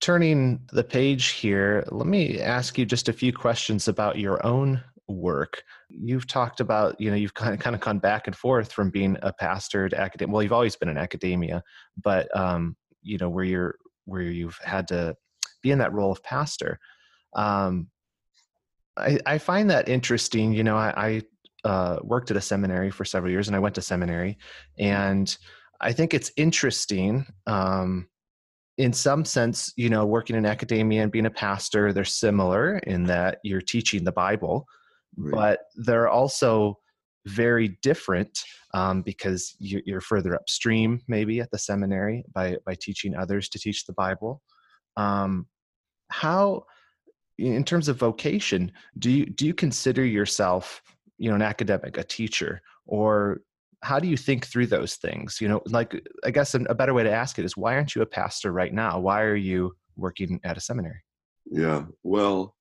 [0.00, 4.82] turning the page here, let me ask you just a few questions about your own
[5.08, 5.62] work.
[5.88, 8.90] You've talked about, you know, you've kind of kind of gone back and forth from
[8.90, 10.32] being a pastor to academia.
[10.32, 11.62] Well, you've always been in academia,
[12.02, 15.16] but um, you know, where you're where you've had to
[15.62, 16.78] be in that role of pastor.
[17.34, 17.88] Um,
[18.96, 20.52] I, I find that interesting.
[20.52, 21.22] You know, I,
[21.64, 24.38] I uh, worked at a seminary for several years, and I went to seminary,
[24.78, 25.36] and
[25.80, 27.26] I think it's interesting.
[27.46, 28.08] Um,
[28.78, 33.04] in some sense, you know, working in academia and being a pastor, they're similar in
[33.04, 34.64] that you're teaching the Bible,
[35.16, 35.34] right.
[35.34, 36.78] but they're also
[37.26, 38.38] very different
[38.74, 43.84] um, because you're further upstream, maybe at the seminary by by teaching others to teach
[43.84, 44.40] the Bible.
[44.96, 45.46] Um,
[46.10, 46.64] how,
[47.36, 50.80] in terms of vocation, do you do you consider yourself,
[51.18, 53.40] you know, an academic, a teacher, or
[53.82, 55.40] how do you think through those things?
[55.40, 58.02] You know like i guess a better way to ask it is why aren't you
[58.02, 58.98] a pastor right now?
[58.98, 61.02] Why are you working at a seminary?
[61.50, 62.54] Yeah well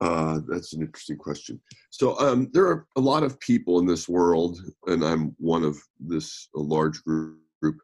[0.00, 1.58] uh, that's an interesting question.
[1.88, 5.78] So um, there are a lot of people in this world and i'm one of
[5.98, 7.78] this a large group, group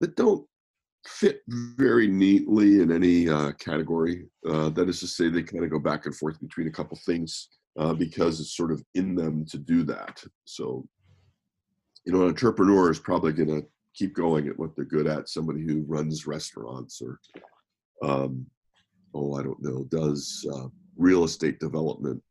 [0.00, 0.46] that don't
[1.06, 4.26] fit very neatly in any uh, category.
[4.48, 6.98] Uh, that is to say they kind of go back and forth between a couple
[7.06, 7.48] things
[7.78, 10.22] uh, because it's sort of in them to do that.
[10.44, 10.86] So
[12.06, 15.28] you know, an entrepreneur is probably going to keep going at what they're good at.
[15.28, 17.18] Somebody who runs restaurants or,
[18.08, 18.46] um,
[19.12, 22.22] oh, I don't know, does uh, real estate development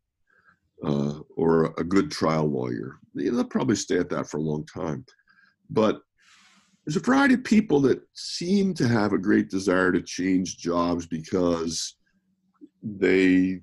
[0.83, 2.97] uh, or a good trial lawyer.
[3.13, 5.05] They'll probably stay at that for a long time.
[5.69, 6.01] But
[6.85, 11.05] there's a variety of people that seem to have a great desire to change jobs
[11.05, 11.97] because
[12.81, 13.61] they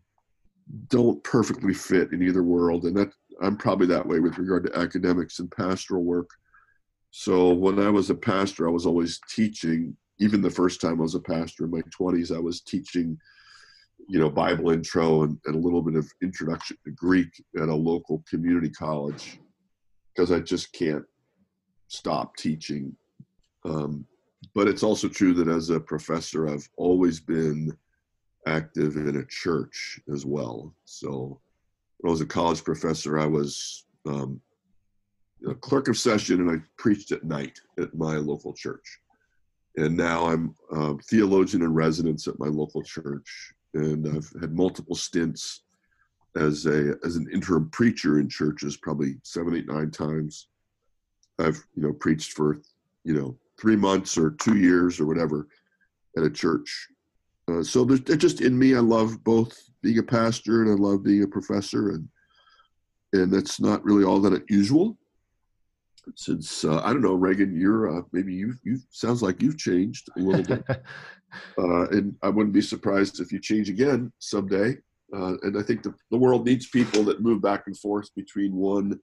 [0.88, 4.78] don't perfectly fit in either world and that i'm probably that way with regard to
[4.78, 6.28] academics and pastoral work.
[7.10, 9.96] So when i was a pastor i was always teaching.
[10.18, 13.18] Even the first time i was a pastor in my 20s i was teaching
[14.08, 17.28] you know bible intro and, and a little bit of introduction to greek
[17.60, 19.38] at a local community college
[20.12, 21.04] because i just can't
[21.92, 22.96] stop teaching.
[23.64, 24.06] Um,
[24.54, 27.70] but it's also true that as a professor i've always been
[28.46, 30.74] active in a church as well.
[30.84, 31.40] So
[32.02, 34.40] when I was a college professor, I was um,
[35.48, 38.98] a clerk of session and I preached at night at my local church.
[39.76, 43.54] And now I'm a theologian in residence at my local church.
[43.74, 45.62] And I've had multiple stints
[46.36, 50.48] as a as an interim preacher in churches, probably seven, eight, nine times.
[51.38, 52.60] I've you know preached for
[53.04, 55.46] you know three months or two years or whatever
[56.16, 56.88] at a church
[57.52, 58.74] uh, so there's just in me.
[58.74, 62.08] I love both being a pastor and I love being a professor, and
[63.12, 64.96] and that's not really all that unusual.
[66.16, 70.08] Since uh, I don't know, Reagan, you're uh, maybe you you sounds like you've changed
[70.16, 70.64] a little bit,
[71.58, 74.76] uh, and I wouldn't be surprised if you change again someday.
[75.14, 78.56] Uh, and I think the, the world needs people that move back and forth between
[78.56, 78.98] one,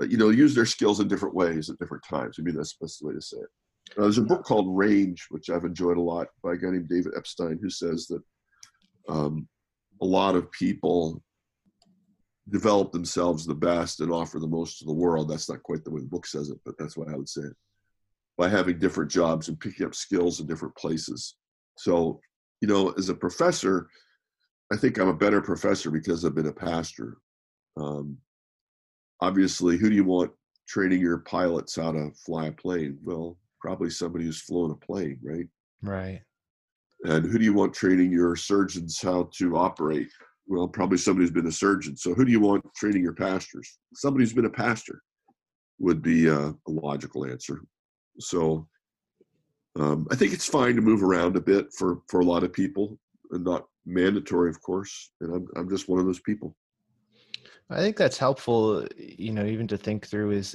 [0.00, 2.36] uh, you know, use their skills in different ways at different times.
[2.38, 3.48] I mean, that's the best way to say it.
[3.96, 6.88] Uh, there's a book called Range, which I've enjoyed a lot by a guy named
[6.88, 8.22] David Epstein, who says that
[9.08, 9.48] um,
[10.00, 11.22] a lot of people
[12.50, 15.28] develop themselves the best and offer the most to the world.
[15.28, 17.44] That's not quite the way the book says it, but that's what I would say.
[18.36, 21.36] By having different jobs and picking up skills in different places.
[21.78, 22.20] So,
[22.60, 23.88] you know, as a professor,
[24.72, 27.18] I think I'm a better professor because I've been a pastor.
[27.76, 28.18] Um,
[29.20, 30.32] obviously, who do you want
[30.66, 32.98] training your pilots how to fly a plane?
[33.04, 35.48] Well, probably somebody who's flown a plane, right?
[35.82, 36.20] Right.
[37.04, 40.08] And who do you want training your surgeons how to operate?
[40.46, 41.96] Well, probably somebody who's been a surgeon.
[41.96, 43.78] So who do you want training your pastors?
[43.94, 45.00] Somebody who's been a pastor
[45.78, 47.62] would be a, a logical answer.
[48.20, 48.68] So
[49.80, 52.52] um, I think it's fine to move around a bit for for a lot of
[52.52, 52.98] people,
[53.30, 55.10] and not mandatory, of course.
[55.22, 56.54] And I'm I'm just one of those people.
[57.70, 58.86] I think that's helpful.
[58.96, 60.54] You know, even to think through is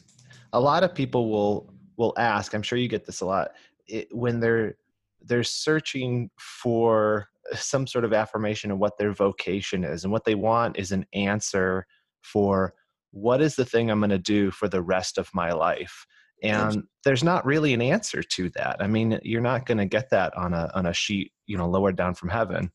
[0.53, 3.51] a lot of people will will ask i'm sure you get this a lot
[3.87, 4.75] it, when they're
[5.21, 10.35] they're searching for some sort of affirmation of what their vocation is and what they
[10.35, 11.85] want is an answer
[12.21, 12.73] for
[13.11, 16.05] what is the thing i'm going to do for the rest of my life?
[16.41, 18.77] And there's not really an answer to that.
[18.79, 21.67] I mean you're not going to get that on a on a sheet you know
[21.67, 22.71] lowered down from heaven.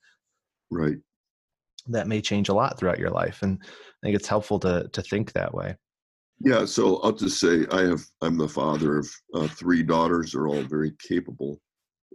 [0.71, 0.99] Right.
[1.87, 3.67] That may change a lot throughout your life and i
[4.03, 5.77] think it's helpful to to think that way
[6.45, 10.33] yeah, so I'll just say I have I'm the father of uh, three daughters.
[10.33, 11.61] They're all very capable,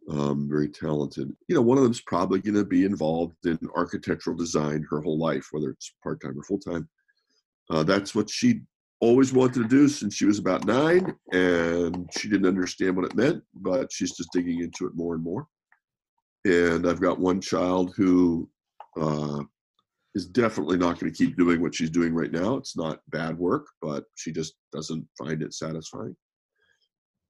[0.09, 1.35] um, very talented.
[1.47, 5.17] You know, one of them's probably going to be involved in architectural design her whole
[5.17, 6.87] life, whether it's part time or full time.
[7.71, 8.61] Uh, that's what she
[9.01, 13.15] always wanted to do since she was about nine, and she didn't understand what it
[13.15, 15.47] meant, but she's just digging into it more and more.
[16.45, 18.47] And I've got one child who
[18.99, 19.43] uh,
[20.15, 22.55] is definitely not going to keep doing what she's doing right now.
[22.55, 26.15] It's not bad work, but she just doesn't find it satisfying.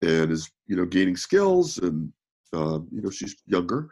[0.02, 2.12] And is you know gaining skills, and
[2.54, 3.90] uh, you know she's younger,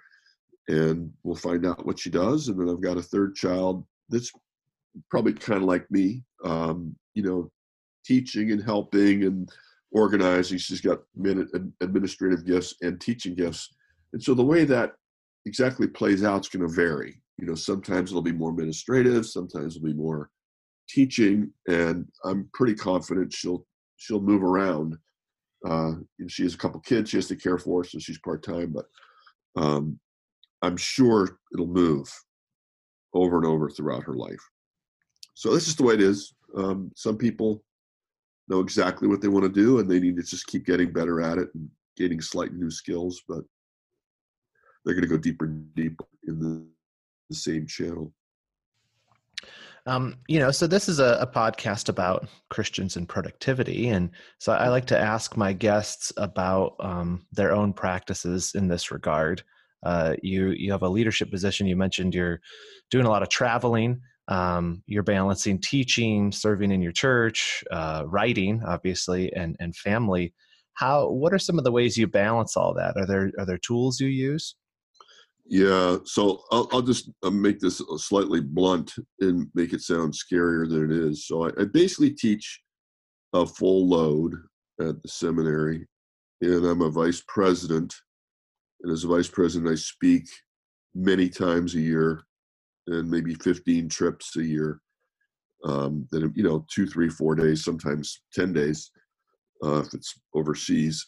[0.70, 2.48] and we'll find out what she does.
[2.48, 4.32] And then I've got a third child that's
[5.12, 7.52] probably kind of like me, um, you know,
[8.06, 9.50] teaching and helping and
[9.92, 10.60] organizing.
[10.60, 11.00] She's got
[11.82, 13.74] administrative gifts and teaching gifts,
[14.14, 14.94] and so the way that
[15.46, 19.76] exactly plays out is going to vary you know sometimes it'll be more administrative sometimes
[19.76, 20.30] it'll be more
[20.90, 23.66] teaching and i'm pretty confident she'll
[23.98, 24.98] she'll move around.
[25.66, 25.94] Uh
[26.28, 28.86] she has a couple kids she has to care for so she's part-time but
[29.62, 30.00] um
[30.62, 32.12] i'm sure it'll move
[33.14, 34.40] over and over throughout her life.
[35.34, 36.34] So this is the way it is.
[36.56, 37.64] Um some people
[38.48, 41.22] know exactly what they want to do and they need to just keep getting better
[41.22, 43.44] at it and gaining slight new skills but
[44.86, 46.66] they're going to go deeper and deeper in the
[47.30, 48.14] the same channel.
[49.88, 54.52] Um, you know, so this is a, a, podcast about Christians and productivity, and so
[54.52, 59.44] I like to ask my guests about um, their own practices in this regard.
[59.84, 61.68] Uh, you you have a leadership position.
[61.68, 62.42] You mentioned you're
[62.92, 64.02] doing a lot of traveling.
[64.28, 70.34] Um, you're balancing teaching, serving in your church, uh, writing, obviously, and and family.
[70.74, 73.58] how what are some of the ways you balance all that are there are there
[73.58, 74.56] tools you use
[75.50, 80.70] yeah so i'll, I'll just uh, make this slightly blunt and make it sound scarier
[80.70, 82.62] than it is so i, I basically teach
[83.34, 84.36] a full load
[84.80, 85.88] at the seminary
[86.42, 87.94] and i'm a vice president
[88.82, 90.26] and as a vice president i speak
[90.94, 92.24] many times a year
[92.88, 94.80] and maybe 15 trips a year
[95.66, 98.92] um, that you know two three four days sometimes 10 days
[99.64, 101.06] uh, if it's overseas.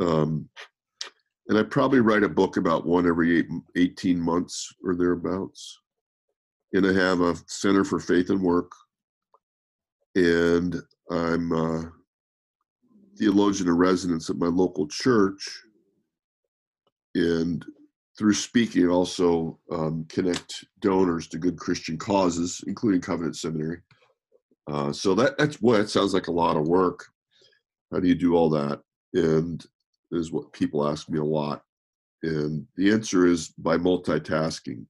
[0.00, 0.48] Um,
[1.48, 5.78] and I probably write a book about one every eight, 18 months or thereabouts.
[6.72, 8.72] And I have a Center for Faith and Work.
[10.16, 10.76] And
[11.10, 11.92] I'm a
[13.18, 15.62] theologian in residence at my local church.
[17.14, 17.64] And
[18.18, 23.80] through speaking, also um, connect donors to good Christian causes, including Covenant Seminary.
[24.66, 27.06] Uh, so that that's boy, that sounds like a lot of work.
[27.92, 28.80] How do you do all that?
[29.12, 29.64] And
[30.14, 31.62] is what people ask me a lot.
[32.22, 34.86] And the answer is by multitasking.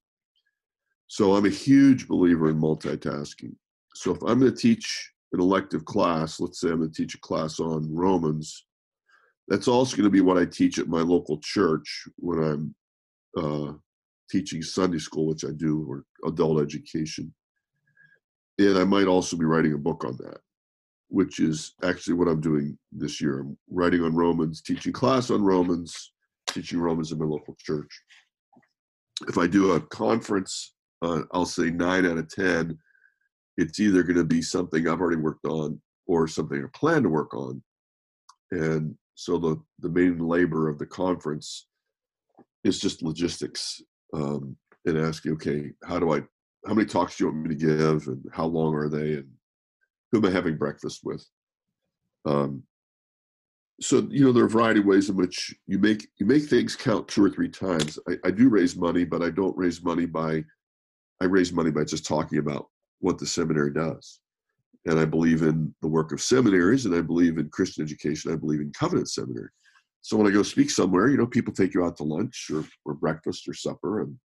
[1.09, 3.55] So I'm a huge believer in multitasking.
[3.95, 7.15] So if I'm going to teach an elective class, let's say I'm going to teach
[7.15, 8.67] a class on Romans,
[9.49, 12.75] that's also going to be what I teach at my local church when I'm
[13.37, 13.73] uh,
[14.31, 17.35] teaching Sunday school, which I do, or adult education.
[18.59, 20.39] And I might also be writing a book on that
[21.09, 23.41] which is actually what I'm doing this year.
[23.41, 26.13] I'm writing on Romans, teaching class on Romans,
[26.49, 27.91] teaching Romans in my local church.
[29.29, 32.79] If I do a conference, uh, I'll say nine out of 10,
[33.57, 37.09] it's either going to be something I've already worked on or something I plan to
[37.09, 37.63] work on.
[38.51, 41.67] And so the, the main labor of the conference
[42.65, 43.81] is just logistics
[44.13, 46.21] um, and asking, okay, how do I,
[46.67, 49.15] how many talks do you want me to give and how long are they?
[49.15, 49.29] And
[50.15, 51.27] who am I having breakfast with?
[52.25, 52.63] Um,
[53.81, 56.45] so you know there are a variety of ways in which you make you make
[56.45, 57.99] things count two or three times.
[58.09, 60.45] I, I do raise money, but I don't raise money by
[61.21, 62.69] I raise money by just talking about
[63.01, 64.21] what the seminary does.
[64.87, 68.33] And I believe in the work of seminaries, and I believe in Christian education.
[68.33, 69.49] I believe in Covenant Seminary.
[70.03, 72.65] So when I go speak somewhere, you know, people take you out to lunch or,
[72.85, 74.17] or breakfast or supper, and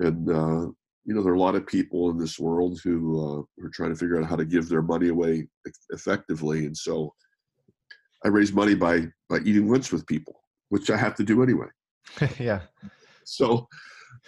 [0.00, 0.66] and uh,
[1.04, 3.90] you know, there are a lot of people in this world who uh, are trying
[3.90, 5.46] to figure out how to give their money away
[5.90, 7.12] effectively, and so
[8.24, 10.40] I raise money by by eating lunch with people,
[10.70, 11.66] which I have to do anyway.
[12.38, 12.62] yeah.
[13.24, 13.68] So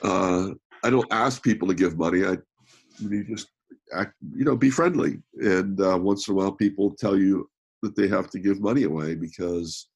[0.02, 0.50] uh,
[0.84, 2.24] I don't ask people to give money.
[2.24, 2.36] I
[2.98, 3.48] you just
[3.94, 7.48] act, you know, be friendly, and uh, once in a while, people tell you
[7.82, 9.88] that they have to give money away because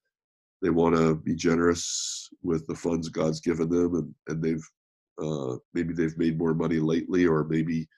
[0.63, 4.67] they want to be generous with the funds God's given them, and and they've
[5.23, 7.89] uh, maybe they've made more money lately, or maybe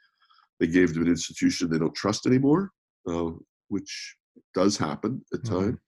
[0.60, 2.70] they gave to an institution they don't trust anymore,
[3.08, 3.30] uh,
[3.68, 4.16] which
[4.54, 5.60] does happen at mm-hmm.
[5.60, 5.78] times.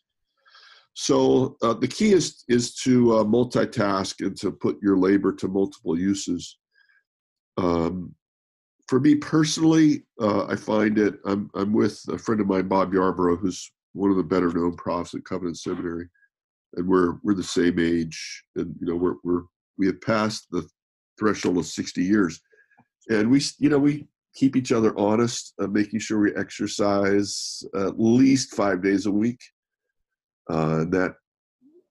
[0.95, 5.49] So uh, the key is is to uh, multitask and to put your labor to
[5.49, 6.59] multiple uses.
[7.57, 8.15] Um,
[8.89, 11.19] for me personally, uh, I find it.
[11.25, 14.77] I'm I'm with a friend of mine, Bob Yarbrough, who's one of the better known
[14.77, 16.09] profs at Covenant Seminary,
[16.75, 19.43] and we're we're the same age, and you know we're we're
[19.79, 20.69] we have passed the
[21.19, 22.41] threshold of 60 years.
[23.09, 27.99] And we, you know, we keep each other honest, uh, making sure we exercise at
[27.99, 29.41] least five days a week.
[30.51, 31.15] Uh, that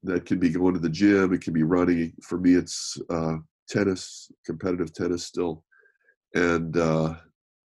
[0.04, 1.34] that can be going to the gym.
[1.34, 2.14] It can be running.
[2.22, 3.38] For me, it's uh,
[3.70, 5.64] tennis, competitive tennis still,
[6.36, 7.16] and uh,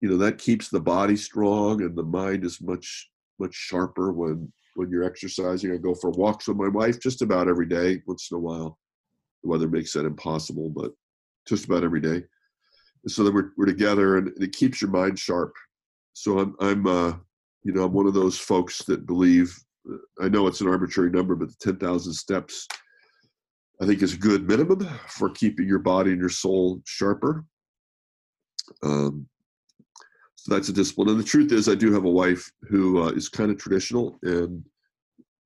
[0.02, 4.52] you know that keeps the body strong and the mind is much much sharper when
[4.76, 5.72] when you're exercising.
[5.72, 8.78] I go for walks with my wife just about every day, once in a while.
[9.44, 10.92] The weather makes that impossible, but
[11.48, 12.24] just about every day.
[13.08, 15.54] So that we're, we're together and it keeps your mind sharp.
[16.14, 17.14] So I'm, I'm, uh,
[17.64, 19.56] you know, I'm one of those folks that believe,
[19.92, 22.68] uh, I know it's an arbitrary number, but the 10,000 steps,
[23.82, 27.46] I think is a good minimum for keeping your body and your soul sharper.
[28.82, 29.28] Um,
[30.46, 31.10] so that's a discipline.
[31.10, 34.20] And the truth is, I do have a wife who uh, is kind of traditional,
[34.22, 34.64] and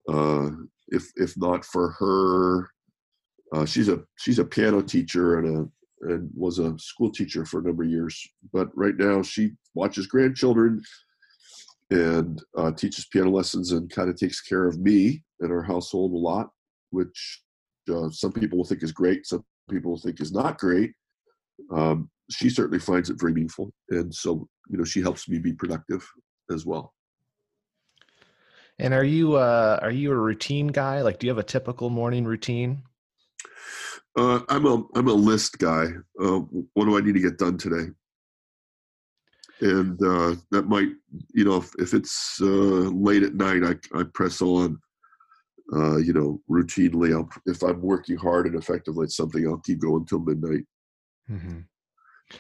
[0.09, 0.49] uh,
[0.89, 2.69] if if not for her,
[3.53, 5.69] uh, she's a she's a piano teacher and a
[6.01, 8.27] and was a school teacher for a number of years.
[8.53, 10.81] But right now, she watches grandchildren
[11.91, 16.13] and uh, teaches piano lessons and kind of takes care of me and our household
[16.13, 16.49] a lot,
[16.91, 17.41] which
[17.93, 20.91] uh, some people will think is great, some people think is not great.
[21.71, 25.53] Um, she certainly finds it very meaningful, and so you know she helps me be
[25.53, 26.07] productive
[26.51, 26.93] as well.
[28.77, 31.01] And are you uh, are you a routine guy?
[31.01, 32.83] Like, do you have a typical morning routine?
[34.19, 35.85] Uh, I'm a I'm a list guy.
[36.21, 36.39] Uh,
[36.73, 37.89] what do I need to get done today?
[39.61, 40.89] And uh, that might,
[41.33, 44.77] you know, if, if it's uh, late at night, I, I press on.
[45.71, 49.79] Uh, you know, routinely, I'll, if I'm working hard and effectively at something, I'll keep
[49.79, 50.65] going till midnight.
[51.29, 51.59] Mm-hmm.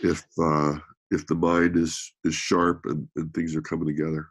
[0.01, 0.79] If uh,
[1.11, 4.27] if the mind is is sharp and, and things are coming together,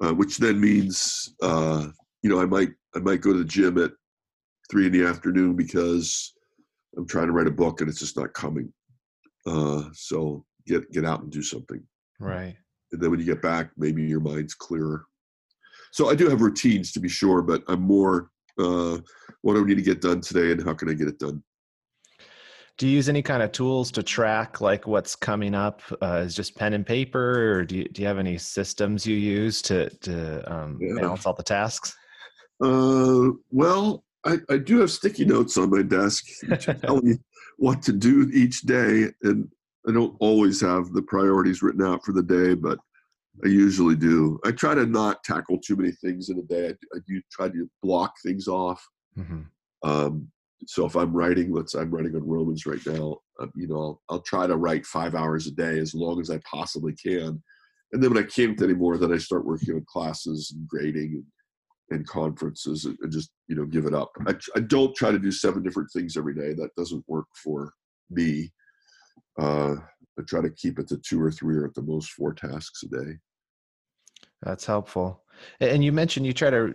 [0.00, 1.88] uh, which then means uh,
[2.22, 3.90] you know I might I might go to the gym at
[4.70, 6.32] three in the afternoon because
[6.96, 8.72] I'm trying to write a book and it's just not coming.
[9.46, 11.82] Uh, so get get out and do something.
[12.20, 12.56] Right.
[12.92, 15.04] And then when you get back, maybe your mind's clearer.
[15.92, 18.98] So I do have routines to be sure, but I'm more uh,
[19.42, 21.42] what do I need to get done today and how can I get it done?
[22.76, 25.80] Do you use any kind of tools to track like what's coming up?
[26.02, 29.14] Uh, is just pen and paper, or do you, do you have any systems you
[29.14, 31.00] use to to um, yeah.
[31.00, 31.96] balance all the tasks?
[32.60, 36.24] Uh, well, I, I do have sticky notes on my desk
[36.80, 37.18] telling me
[37.58, 39.48] what to do each day, and
[39.88, 42.78] I don't always have the priorities written out for the day, but
[43.44, 44.38] I usually do.
[44.44, 46.68] I try to not tackle too many things in a day.
[46.68, 48.86] I, I do try to block things off.
[49.18, 49.42] Mm-hmm.
[49.88, 50.28] Um,
[50.66, 53.18] so if I'm writing, let's I'm writing on Romans right now.
[53.40, 56.30] Um, you know, I'll, I'll try to write five hours a day as long as
[56.30, 57.42] I possibly can,
[57.92, 61.24] and then when I can't anymore, then I start working on classes and grading and
[61.90, 64.10] and conferences and, just you know give it up.
[64.26, 66.54] I, I don't try to do seven different things every day.
[66.54, 67.72] That doesn't work for
[68.10, 68.52] me.
[69.38, 69.76] Uh,
[70.18, 72.82] I try to keep it to two or three or at the most four tasks
[72.84, 73.18] a day.
[74.42, 75.22] That's helpful.
[75.60, 76.74] And you mentioned you try to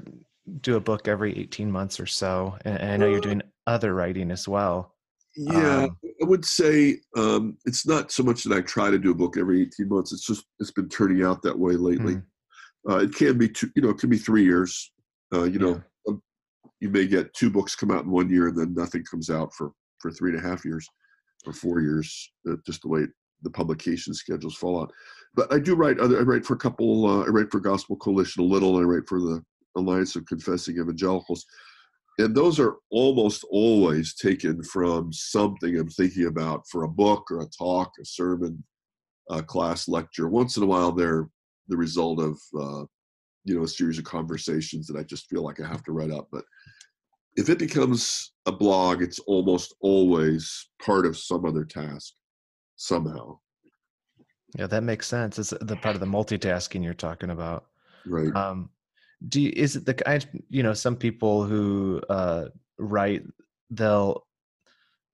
[0.62, 2.57] do a book every 18 months or so.
[2.66, 4.95] And I know you're uh doing other writing as well.
[5.36, 9.12] Yeah, um, I would say um, it's not so much that I try to do
[9.12, 10.12] a book every 18 months.
[10.12, 12.16] It's just, it's been turning out that way lately.
[12.16, 12.91] Hmm.
[12.91, 14.91] Uh, it can be two, you know, it can be three years.
[15.34, 16.14] Uh, you know, yeah.
[16.14, 16.22] Um,
[16.80, 19.54] you may get two books come out in one year and then nothing comes out
[19.54, 20.88] for for three and a half years
[21.46, 22.32] or four years.
[22.50, 23.06] Uh, just the way
[23.42, 24.92] the publication schedules fall out.
[25.36, 26.20] But I do write other.
[26.20, 27.06] I write for a couple.
[27.06, 28.78] Uh, I write for Gospel Coalition a little.
[28.78, 29.44] I write for the
[29.78, 31.46] Alliance of Confessing Evangelicals,
[32.18, 37.42] and those are almost always taken from something I'm thinking about for a book or
[37.42, 38.64] a talk, a sermon,
[39.30, 40.28] a class lecture.
[40.28, 41.30] Once in a while, they're
[41.68, 42.86] the result of uh,
[43.46, 46.12] you know a series of conversations that I just feel like I have to write
[46.12, 46.28] up.
[46.32, 46.44] But
[47.36, 52.14] if it becomes a blog, it's almost always part of some other task
[52.76, 53.40] somehow.
[54.58, 55.38] Yeah, that makes sense.
[55.38, 57.66] It's the part of the multitasking you're talking about.
[58.06, 58.36] Right.
[58.36, 58.70] Um,
[59.28, 62.46] do you, is it the kind you know some people who uh,
[62.78, 63.24] write
[63.70, 64.26] they'll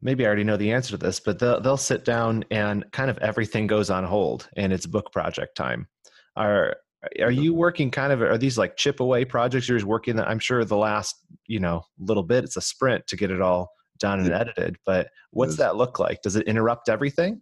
[0.01, 3.09] maybe I already know the answer to this, but they'll they'll sit down and kind
[3.09, 5.88] of everything goes on hold and it's book project time.
[6.36, 6.78] Are
[7.21, 9.67] are you working kind of are these like chip away projects?
[9.67, 11.15] You're just working i'm sure the last
[11.47, 13.69] you know little bit it's a sprint to get it all
[13.99, 16.21] done and edited but what's that look like?
[16.21, 17.41] Does it interrupt everything?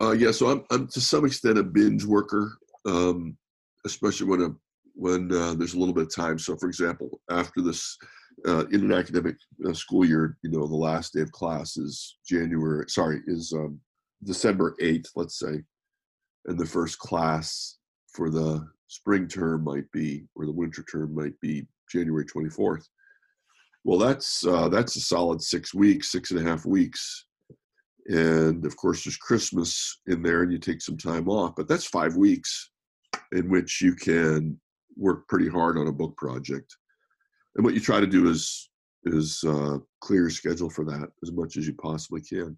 [0.00, 2.52] Uh, yeah so I'm, I'm to some extent a binge worker
[2.86, 3.36] um,
[3.84, 4.56] especially when
[4.94, 6.38] when uh, there's a little bit of time.
[6.38, 7.98] So for example after this
[8.46, 9.36] uh, in an academic
[9.66, 13.80] uh, school year you know the last day of class is january sorry is um,
[14.24, 15.62] december 8th let's say
[16.46, 17.78] and the first class
[18.16, 22.84] for the spring term might be, or the winter term might be January 24th.
[23.84, 27.26] Well, that's uh, that's a solid six weeks, six and a half weeks,
[28.06, 31.54] and of course there's Christmas in there, and you take some time off.
[31.56, 32.70] But that's five weeks
[33.32, 34.58] in which you can
[34.96, 36.74] work pretty hard on a book project.
[37.54, 38.70] And what you try to do is
[39.04, 42.56] is uh, clear your schedule for that as much as you possibly can.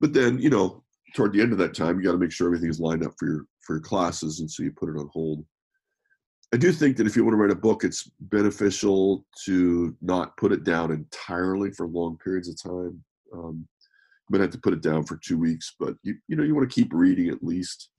[0.00, 0.84] But then, you know,
[1.14, 3.14] toward the end of that time, you got to make sure everything is lined up
[3.18, 5.44] for your for your classes, and so you put it on hold.
[6.52, 10.36] I do think that if you want to write a book, it's beneficial to not
[10.36, 13.04] put it down entirely for long periods of time.
[13.32, 13.68] Um,
[14.28, 16.54] you might have to put it down for two weeks, but you you know you
[16.54, 17.90] want to keep reading at least,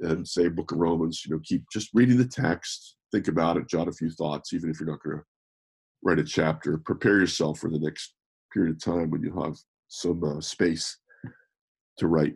[0.00, 1.24] and say Book of Romans.
[1.24, 4.70] You know, keep just reading the text, think about it, jot a few thoughts, even
[4.70, 5.24] if you're not going to
[6.02, 6.78] write a chapter.
[6.78, 8.14] Prepare yourself for the next
[8.52, 9.56] period of time when you have
[9.88, 10.98] some uh, space
[11.98, 12.34] to write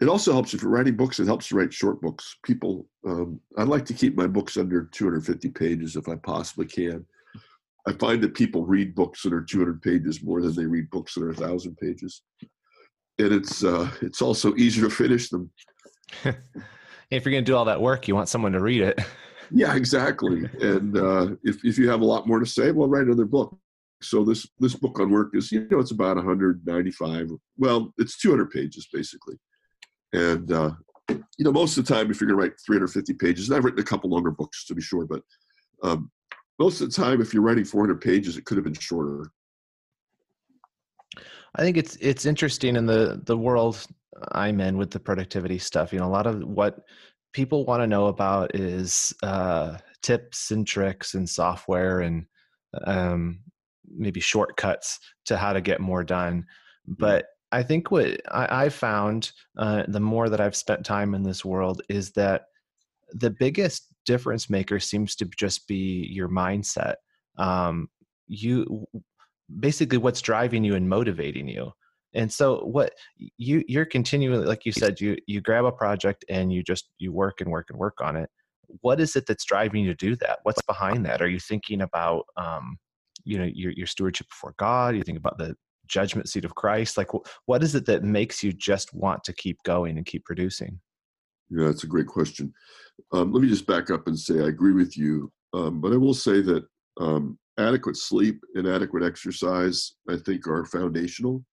[0.00, 1.18] it also helps if you're writing books.
[1.18, 2.36] It helps to write short books.
[2.44, 7.04] People, um, I like to keep my books under 250 pages if I possibly can.
[7.86, 11.14] I find that people read books that are 200 pages more than they read books
[11.14, 12.22] that are 1,000 pages,
[13.18, 15.50] and it's uh, it's also easier to finish them.
[16.24, 19.00] if you're going to do all that work, you want someone to read it.
[19.50, 20.44] yeah, exactly.
[20.60, 23.56] And uh, if if you have a lot more to say, well, write another book.
[24.00, 27.30] So this this book on work is you know it's about 195.
[27.56, 29.36] Well, it's 200 pages basically
[30.12, 30.70] and uh,
[31.08, 33.64] you know, most of the time, if you're going to write 350 pages, and I've
[33.64, 35.22] written a couple longer books to be sure, but
[35.82, 36.10] um,
[36.58, 39.30] most of the time, if you're writing 400 pages, it could have been shorter.
[41.54, 43.84] I think it's it's interesting in the the world
[44.32, 45.92] I'm in with the productivity stuff.
[45.92, 46.80] You know, a lot of what
[47.32, 52.26] people want to know about is uh, tips and tricks and software and
[52.84, 53.40] um,
[53.96, 56.40] maybe shortcuts to how to get more done.
[56.88, 56.94] Mm-hmm.
[56.98, 61.22] But I think what I, I found uh, the more that I've spent time in
[61.22, 62.42] this world is that
[63.12, 66.94] the biggest difference maker seems to just be your mindset.
[67.38, 67.88] Um,
[68.26, 68.86] you
[69.60, 71.72] basically what's driving you and motivating you.
[72.14, 72.92] And so what
[73.36, 77.12] you you're continually like you said you you grab a project and you just you
[77.12, 78.28] work and work and work on it.
[78.80, 80.40] What is it that's driving you to do that?
[80.42, 81.22] What's behind that?
[81.22, 82.78] Are you thinking about um,
[83.24, 84.96] you know your your stewardship before God?
[84.96, 85.56] You think about the
[85.86, 86.96] judgment seat of Christ?
[86.96, 87.08] Like,
[87.46, 90.78] what is it that makes you just want to keep going and keep producing?
[91.50, 92.52] Yeah, that's a great question.
[93.12, 95.96] Um, let me just back up and say I agree with you, um, but I
[95.96, 96.64] will say that
[97.00, 101.44] um, adequate sleep and adequate exercise, I think, are foundational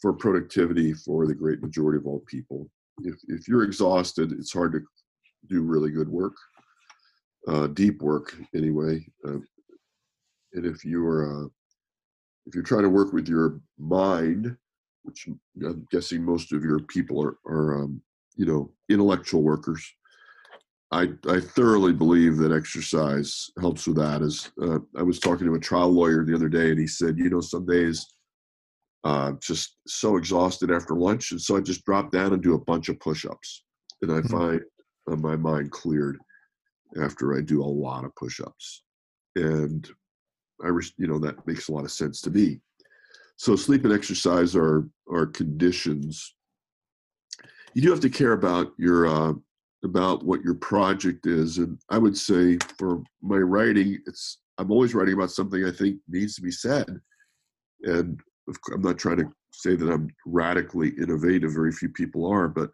[0.00, 2.68] for productivity for the great majority of all people.
[3.02, 4.80] If if you're exhausted, it's hard to
[5.48, 6.34] do really good work,
[7.48, 9.06] uh, deep work anyway.
[9.26, 9.38] Uh,
[10.54, 11.46] and if you're uh,
[12.46, 14.56] if you're trying to work with your mind,
[15.02, 15.28] which
[15.64, 18.02] I'm guessing most of your people are, are um,
[18.36, 19.86] you know, intellectual workers,
[20.92, 24.22] I, I thoroughly believe that exercise helps with that.
[24.22, 27.18] As uh, I was talking to a trial lawyer the other day, and he said,
[27.18, 28.06] you know, some days
[29.04, 32.64] uh, just so exhausted after lunch, and so I just drop down and do a
[32.64, 33.62] bunch of push-ups,
[34.02, 34.36] and I mm-hmm.
[34.36, 34.60] find
[35.10, 36.18] uh, my mind cleared
[37.00, 38.82] after I do a lot of push-ups,
[39.36, 39.88] and
[40.64, 42.60] I, you know, that makes a lot of sense to me.
[43.36, 46.34] So sleep and exercise are are conditions.
[47.74, 49.32] You do have to care about your uh,
[49.82, 54.94] about what your project is, and I would say for my writing, it's I'm always
[54.94, 57.00] writing about something I think needs to be said,
[57.84, 58.20] and
[58.74, 61.52] I'm not trying to say that I'm radically innovative.
[61.52, 62.70] Very few people are, but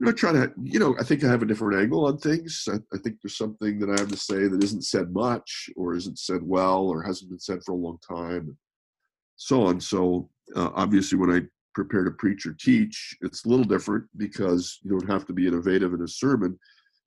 [0.00, 2.68] I'm not trying to, you know, I think I have a different angle on things.
[2.70, 5.94] I, I, think there's something that I have to say that isn't said much or
[5.94, 8.56] isn't said well or hasn't been said for a long time,
[9.36, 9.80] so on.
[9.80, 14.78] So uh, obviously, when I prepare to preach or teach, it's a little different because
[14.82, 16.58] you don't have to be innovative in a sermon.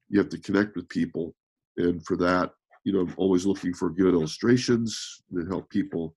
[0.10, 1.36] You have to connect with people.
[1.78, 2.52] And for that,
[2.86, 6.16] you know, I'm always looking for good illustrations that help people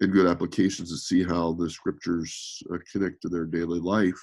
[0.00, 4.18] in good applications to see how the scriptures uh, connect to their daily life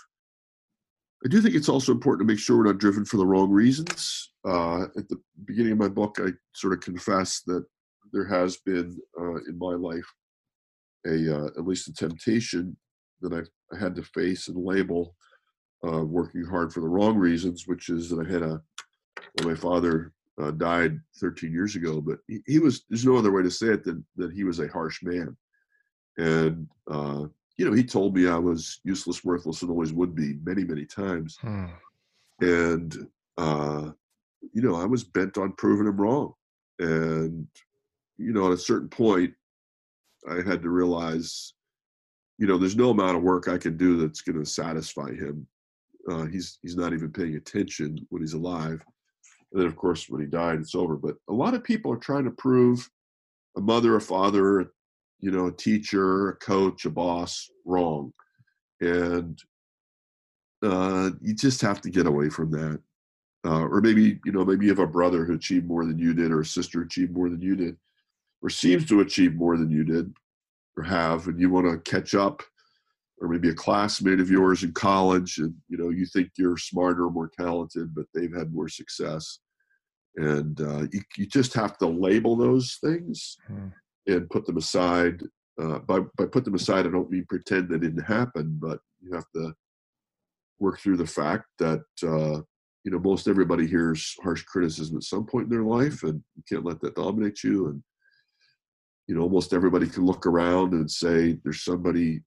[1.24, 3.51] I do think it's also important to make sure we're not driven for the wrong
[3.51, 4.32] reasons.
[4.43, 7.63] Uh, at the beginning of my book, I sort of confess that
[8.11, 10.05] there has been uh, in my life
[11.05, 12.76] a uh, at least a temptation
[13.22, 15.15] that I've had to face and label
[15.86, 18.61] uh, working hard for the wrong reasons, which is that I had a
[19.38, 23.32] well, my father uh, died 13 years ago, but he, he, was there's no other
[23.32, 25.36] way to say it than that he was a harsh man,
[26.17, 27.26] and uh,
[27.62, 30.84] you know, he told me I was useless, worthless, and always would be many, many
[30.84, 31.38] times.
[31.41, 31.66] Hmm.
[32.39, 33.07] And,
[33.38, 33.91] uh,
[34.51, 36.34] you know, I was bent on proving him wrong.
[36.80, 37.45] And,
[38.18, 39.36] you know, at a certain point,
[40.28, 41.53] I had to realize,
[42.39, 45.45] you know, there's no amount of work I can do that's going to satisfy him.
[46.09, 48.84] Uh, he's he's not even paying attention when he's alive.
[49.51, 50.95] And then, of course, when he died, it's over.
[50.95, 52.89] But a lot of people are trying to prove
[53.55, 54.72] a mother, a father,
[55.22, 58.11] you know, a teacher, a coach, a boss wrong.
[58.82, 59.39] And
[60.63, 62.80] uh, you just have to get away from that.
[63.45, 66.13] Uh, or maybe, you know, maybe you have a brother who achieved more than you
[66.13, 67.78] did, or a sister achieved more than you did,
[68.41, 70.13] or seems to achieve more than you did
[70.78, 72.43] or have, and you want to catch up,
[73.19, 77.09] or maybe a classmate of yours in college, and you know, you think you're smarter,
[77.09, 79.39] more talented, but they've had more success.
[80.17, 83.38] And uh, you, you just have to label those things.
[83.47, 83.69] Hmm
[84.07, 85.21] and put them aside.
[85.61, 89.13] Uh, by by put them aside, I don't mean pretend they didn't happen, but you
[89.13, 89.53] have to
[90.59, 92.41] work through the fact that uh,
[92.83, 96.43] you know most everybody hears harsh criticism at some point in their life, and you
[96.49, 97.67] can't let that dominate you.
[97.67, 97.83] And
[99.07, 102.21] you know, almost everybody can look around and say there's somebody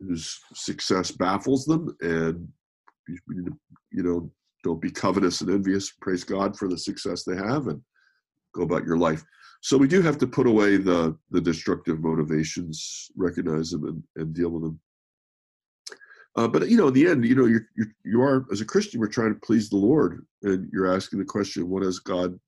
[0.00, 2.46] whose success baffles them, and
[3.08, 3.58] you,
[3.90, 4.30] you know,
[4.62, 5.92] don't be covetous and envious.
[6.00, 7.80] Praise God for the success they have, and
[8.54, 9.24] go about your life.
[9.60, 14.34] So we do have to put away the the destructive motivations, recognize them, and, and
[14.34, 14.80] deal with them.
[16.36, 17.66] Uh, but you know, in the end, you know, you're
[18.04, 21.24] you are as a Christian, we're trying to please the Lord, and you're asking the
[21.24, 22.38] question, what has God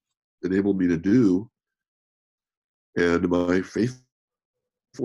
[0.44, 1.50] enabled me to do,
[2.96, 3.98] and am I faithful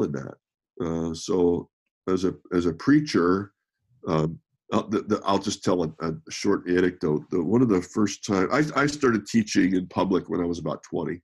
[0.04, 0.36] in that?
[0.80, 1.70] Uh, so,
[2.08, 3.54] as a as a preacher,
[4.08, 4.38] um,
[4.72, 7.24] I'll, the, the, I'll, just tell a, a short anecdote.
[7.32, 10.60] The, one of the first time I, I started teaching in public when I was
[10.60, 11.22] about twenty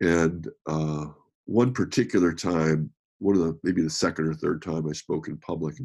[0.00, 1.06] and uh,
[1.46, 5.38] one particular time, one of the maybe the second or third time I spoke in
[5.38, 5.76] public,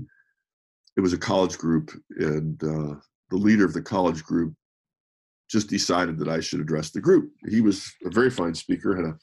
[0.97, 2.95] it was a college group, and uh,
[3.29, 4.53] the leader of the college group
[5.49, 7.31] just decided that I should address the group.
[7.49, 9.17] He was a very fine speaker, had a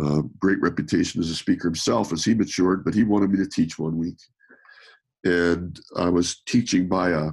[0.00, 3.48] uh, great reputation as a speaker himself as he matured, but he wanted me to
[3.48, 4.18] teach one week.
[5.24, 7.30] And I was teaching by a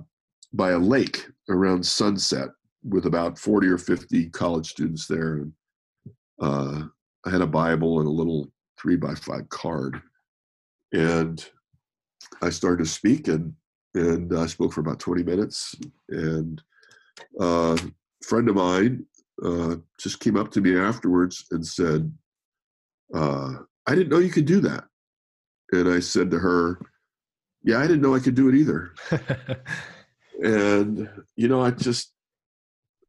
[0.53, 2.49] by a lake around sunset
[2.83, 5.35] with about 40 or 50 college students there.
[5.35, 5.53] And
[6.39, 6.83] uh,
[7.25, 10.01] I had a Bible and a little three by five card.
[10.93, 11.45] And
[12.41, 13.53] I started to speak and
[13.95, 15.75] and I spoke for about 20 minutes.
[16.09, 16.61] And
[17.39, 19.05] uh, a friend of mine
[19.43, 22.11] uh, just came up to me afterwards and said,
[23.13, 23.53] uh,
[23.87, 24.85] I didn't know you could do that.
[25.71, 26.79] And I said to her,
[27.63, 28.93] Yeah, I didn't know I could do it either.
[30.43, 32.13] and, you know, I just,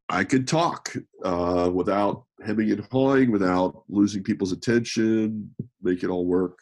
[0.09, 6.25] I could talk uh, without hemming and hawing, without losing people's attention, make it all
[6.25, 6.57] work.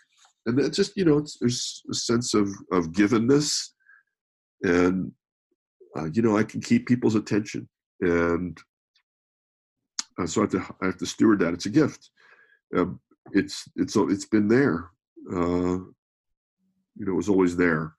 [0.46, 3.70] And that's just, you know, there's a sense of, of givenness
[4.64, 5.12] and
[5.98, 7.68] uh, you know I can keep people's attention,
[8.02, 8.58] and
[10.20, 11.54] uh, so I have to I have to steward that.
[11.54, 12.10] It's a gift.
[12.76, 13.00] Um,
[13.32, 14.90] it's it's it's been there.
[15.32, 15.80] Uh,
[16.96, 17.96] you know, it was always there.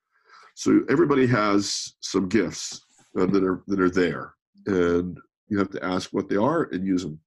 [0.55, 2.83] So everybody has some gifts
[3.19, 4.35] uh, that are that are there,
[4.67, 5.19] and
[5.49, 7.19] you have to ask what they are and use them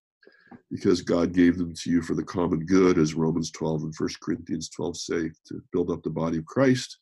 [0.72, 4.10] because God gave them to you for the common good, as Romans 12 and 1
[4.22, 6.97] Corinthians 12 say, to build up the body of Christ.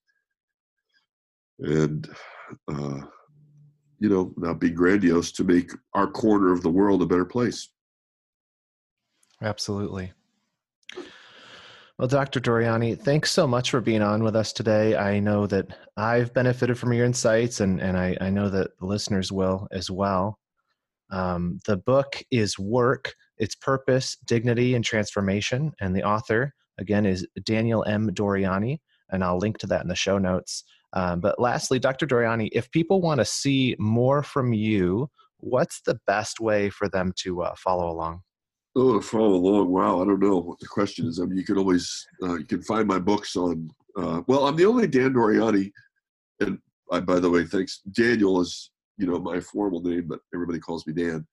[1.59, 2.09] And
[2.71, 3.01] uh,
[4.01, 7.69] you know not be grandiose to make our corner of the world a better place.
[9.41, 10.11] Absolutely.
[11.97, 14.97] Well dr doriani thanks so much for being on with us today.
[14.97, 18.85] I know that i've benefited from your insights and, and I, I know that the
[18.87, 20.39] listeners will as well.
[21.11, 27.27] Um, the book is work its purpose dignity and transformation and the author again is
[27.43, 28.77] daniel m doriani
[29.11, 30.63] and i'll link to that in the show notes
[30.93, 32.05] um, but lastly, Dr.
[32.05, 37.13] Doriani, if people want to see more from you, what's the best way for them
[37.19, 38.21] to uh, follow along?
[38.75, 39.69] Oh, follow along.
[39.69, 41.19] Wow, I don't know what the question is.
[41.19, 43.69] I mean, you can always uh, you can find my books on.
[43.97, 45.71] Uh, well, I'm the only Dan Doriani,
[46.39, 46.57] and
[46.91, 47.81] I, by the way, thanks.
[47.91, 51.27] Daniel is you know my formal name, but everybody calls me Dan.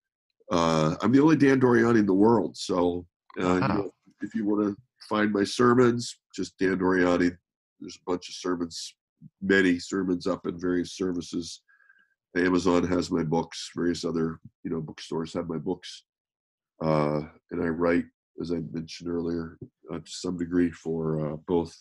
[0.50, 2.56] Uh, I'm the only Dan Doriani in the world.
[2.56, 3.06] So
[3.40, 3.54] uh, wow.
[3.54, 3.90] you know,
[4.22, 4.76] if you want to
[5.08, 7.36] find my sermons, just Dan Doriani.
[7.80, 8.94] There's a bunch of sermons
[9.40, 11.62] many sermons up in various services.
[12.36, 13.70] Amazon has my books.
[13.74, 16.04] Various other you know bookstores have my books,
[16.82, 17.20] uh,
[17.50, 18.04] and I write,
[18.40, 19.58] as I mentioned earlier,
[19.92, 21.74] uh, to some degree for uh, both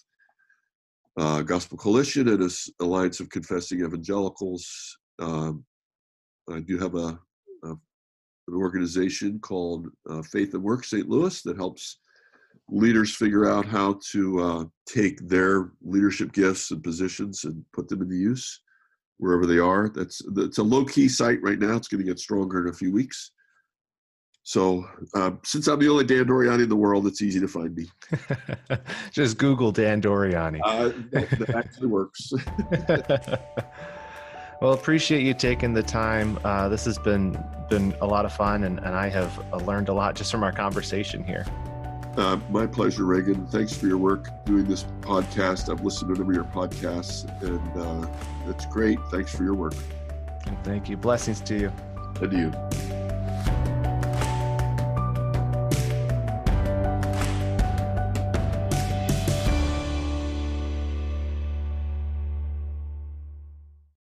[1.19, 4.97] uh, Gospel Coalition and Alliance of Confessing Evangelicals.
[5.19, 5.65] Um,
[6.49, 7.19] I do have a,
[7.65, 7.75] a
[8.47, 11.07] an organization called uh, Faith and Work St.
[11.09, 11.99] Louis that helps
[12.69, 18.01] leaders figure out how to uh, take their leadership gifts and positions and put them
[18.01, 18.61] into use
[19.17, 19.89] wherever they are.
[19.89, 21.75] That's it's a low key site right now.
[21.75, 23.31] It's going to get stronger in a few weeks.
[24.43, 27.75] So uh, since I'm the only Dan Doriani in the world, it's easy to find
[27.75, 27.89] me.
[29.11, 30.61] Just Google Dan Doriani.
[30.63, 32.31] Uh, that, that actually works.
[34.61, 36.39] well, appreciate you taking the time.
[36.43, 39.89] Uh, this has been been a lot of fun, and, and I have uh, learned
[39.89, 41.45] a lot just from our conversation here.
[42.15, 43.45] Uh, my pleasure, Reagan.
[43.47, 45.69] Thanks for your work doing this podcast.
[45.69, 48.09] I've listened to number of your podcasts, and uh,
[48.47, 48.99] that's great.
[49.11, 49.75] Thanks for your work.
[50.63, 50.97] Thank you.
[50.97, 51.71] Blessings to you.
[52.21, 53.76] And to you.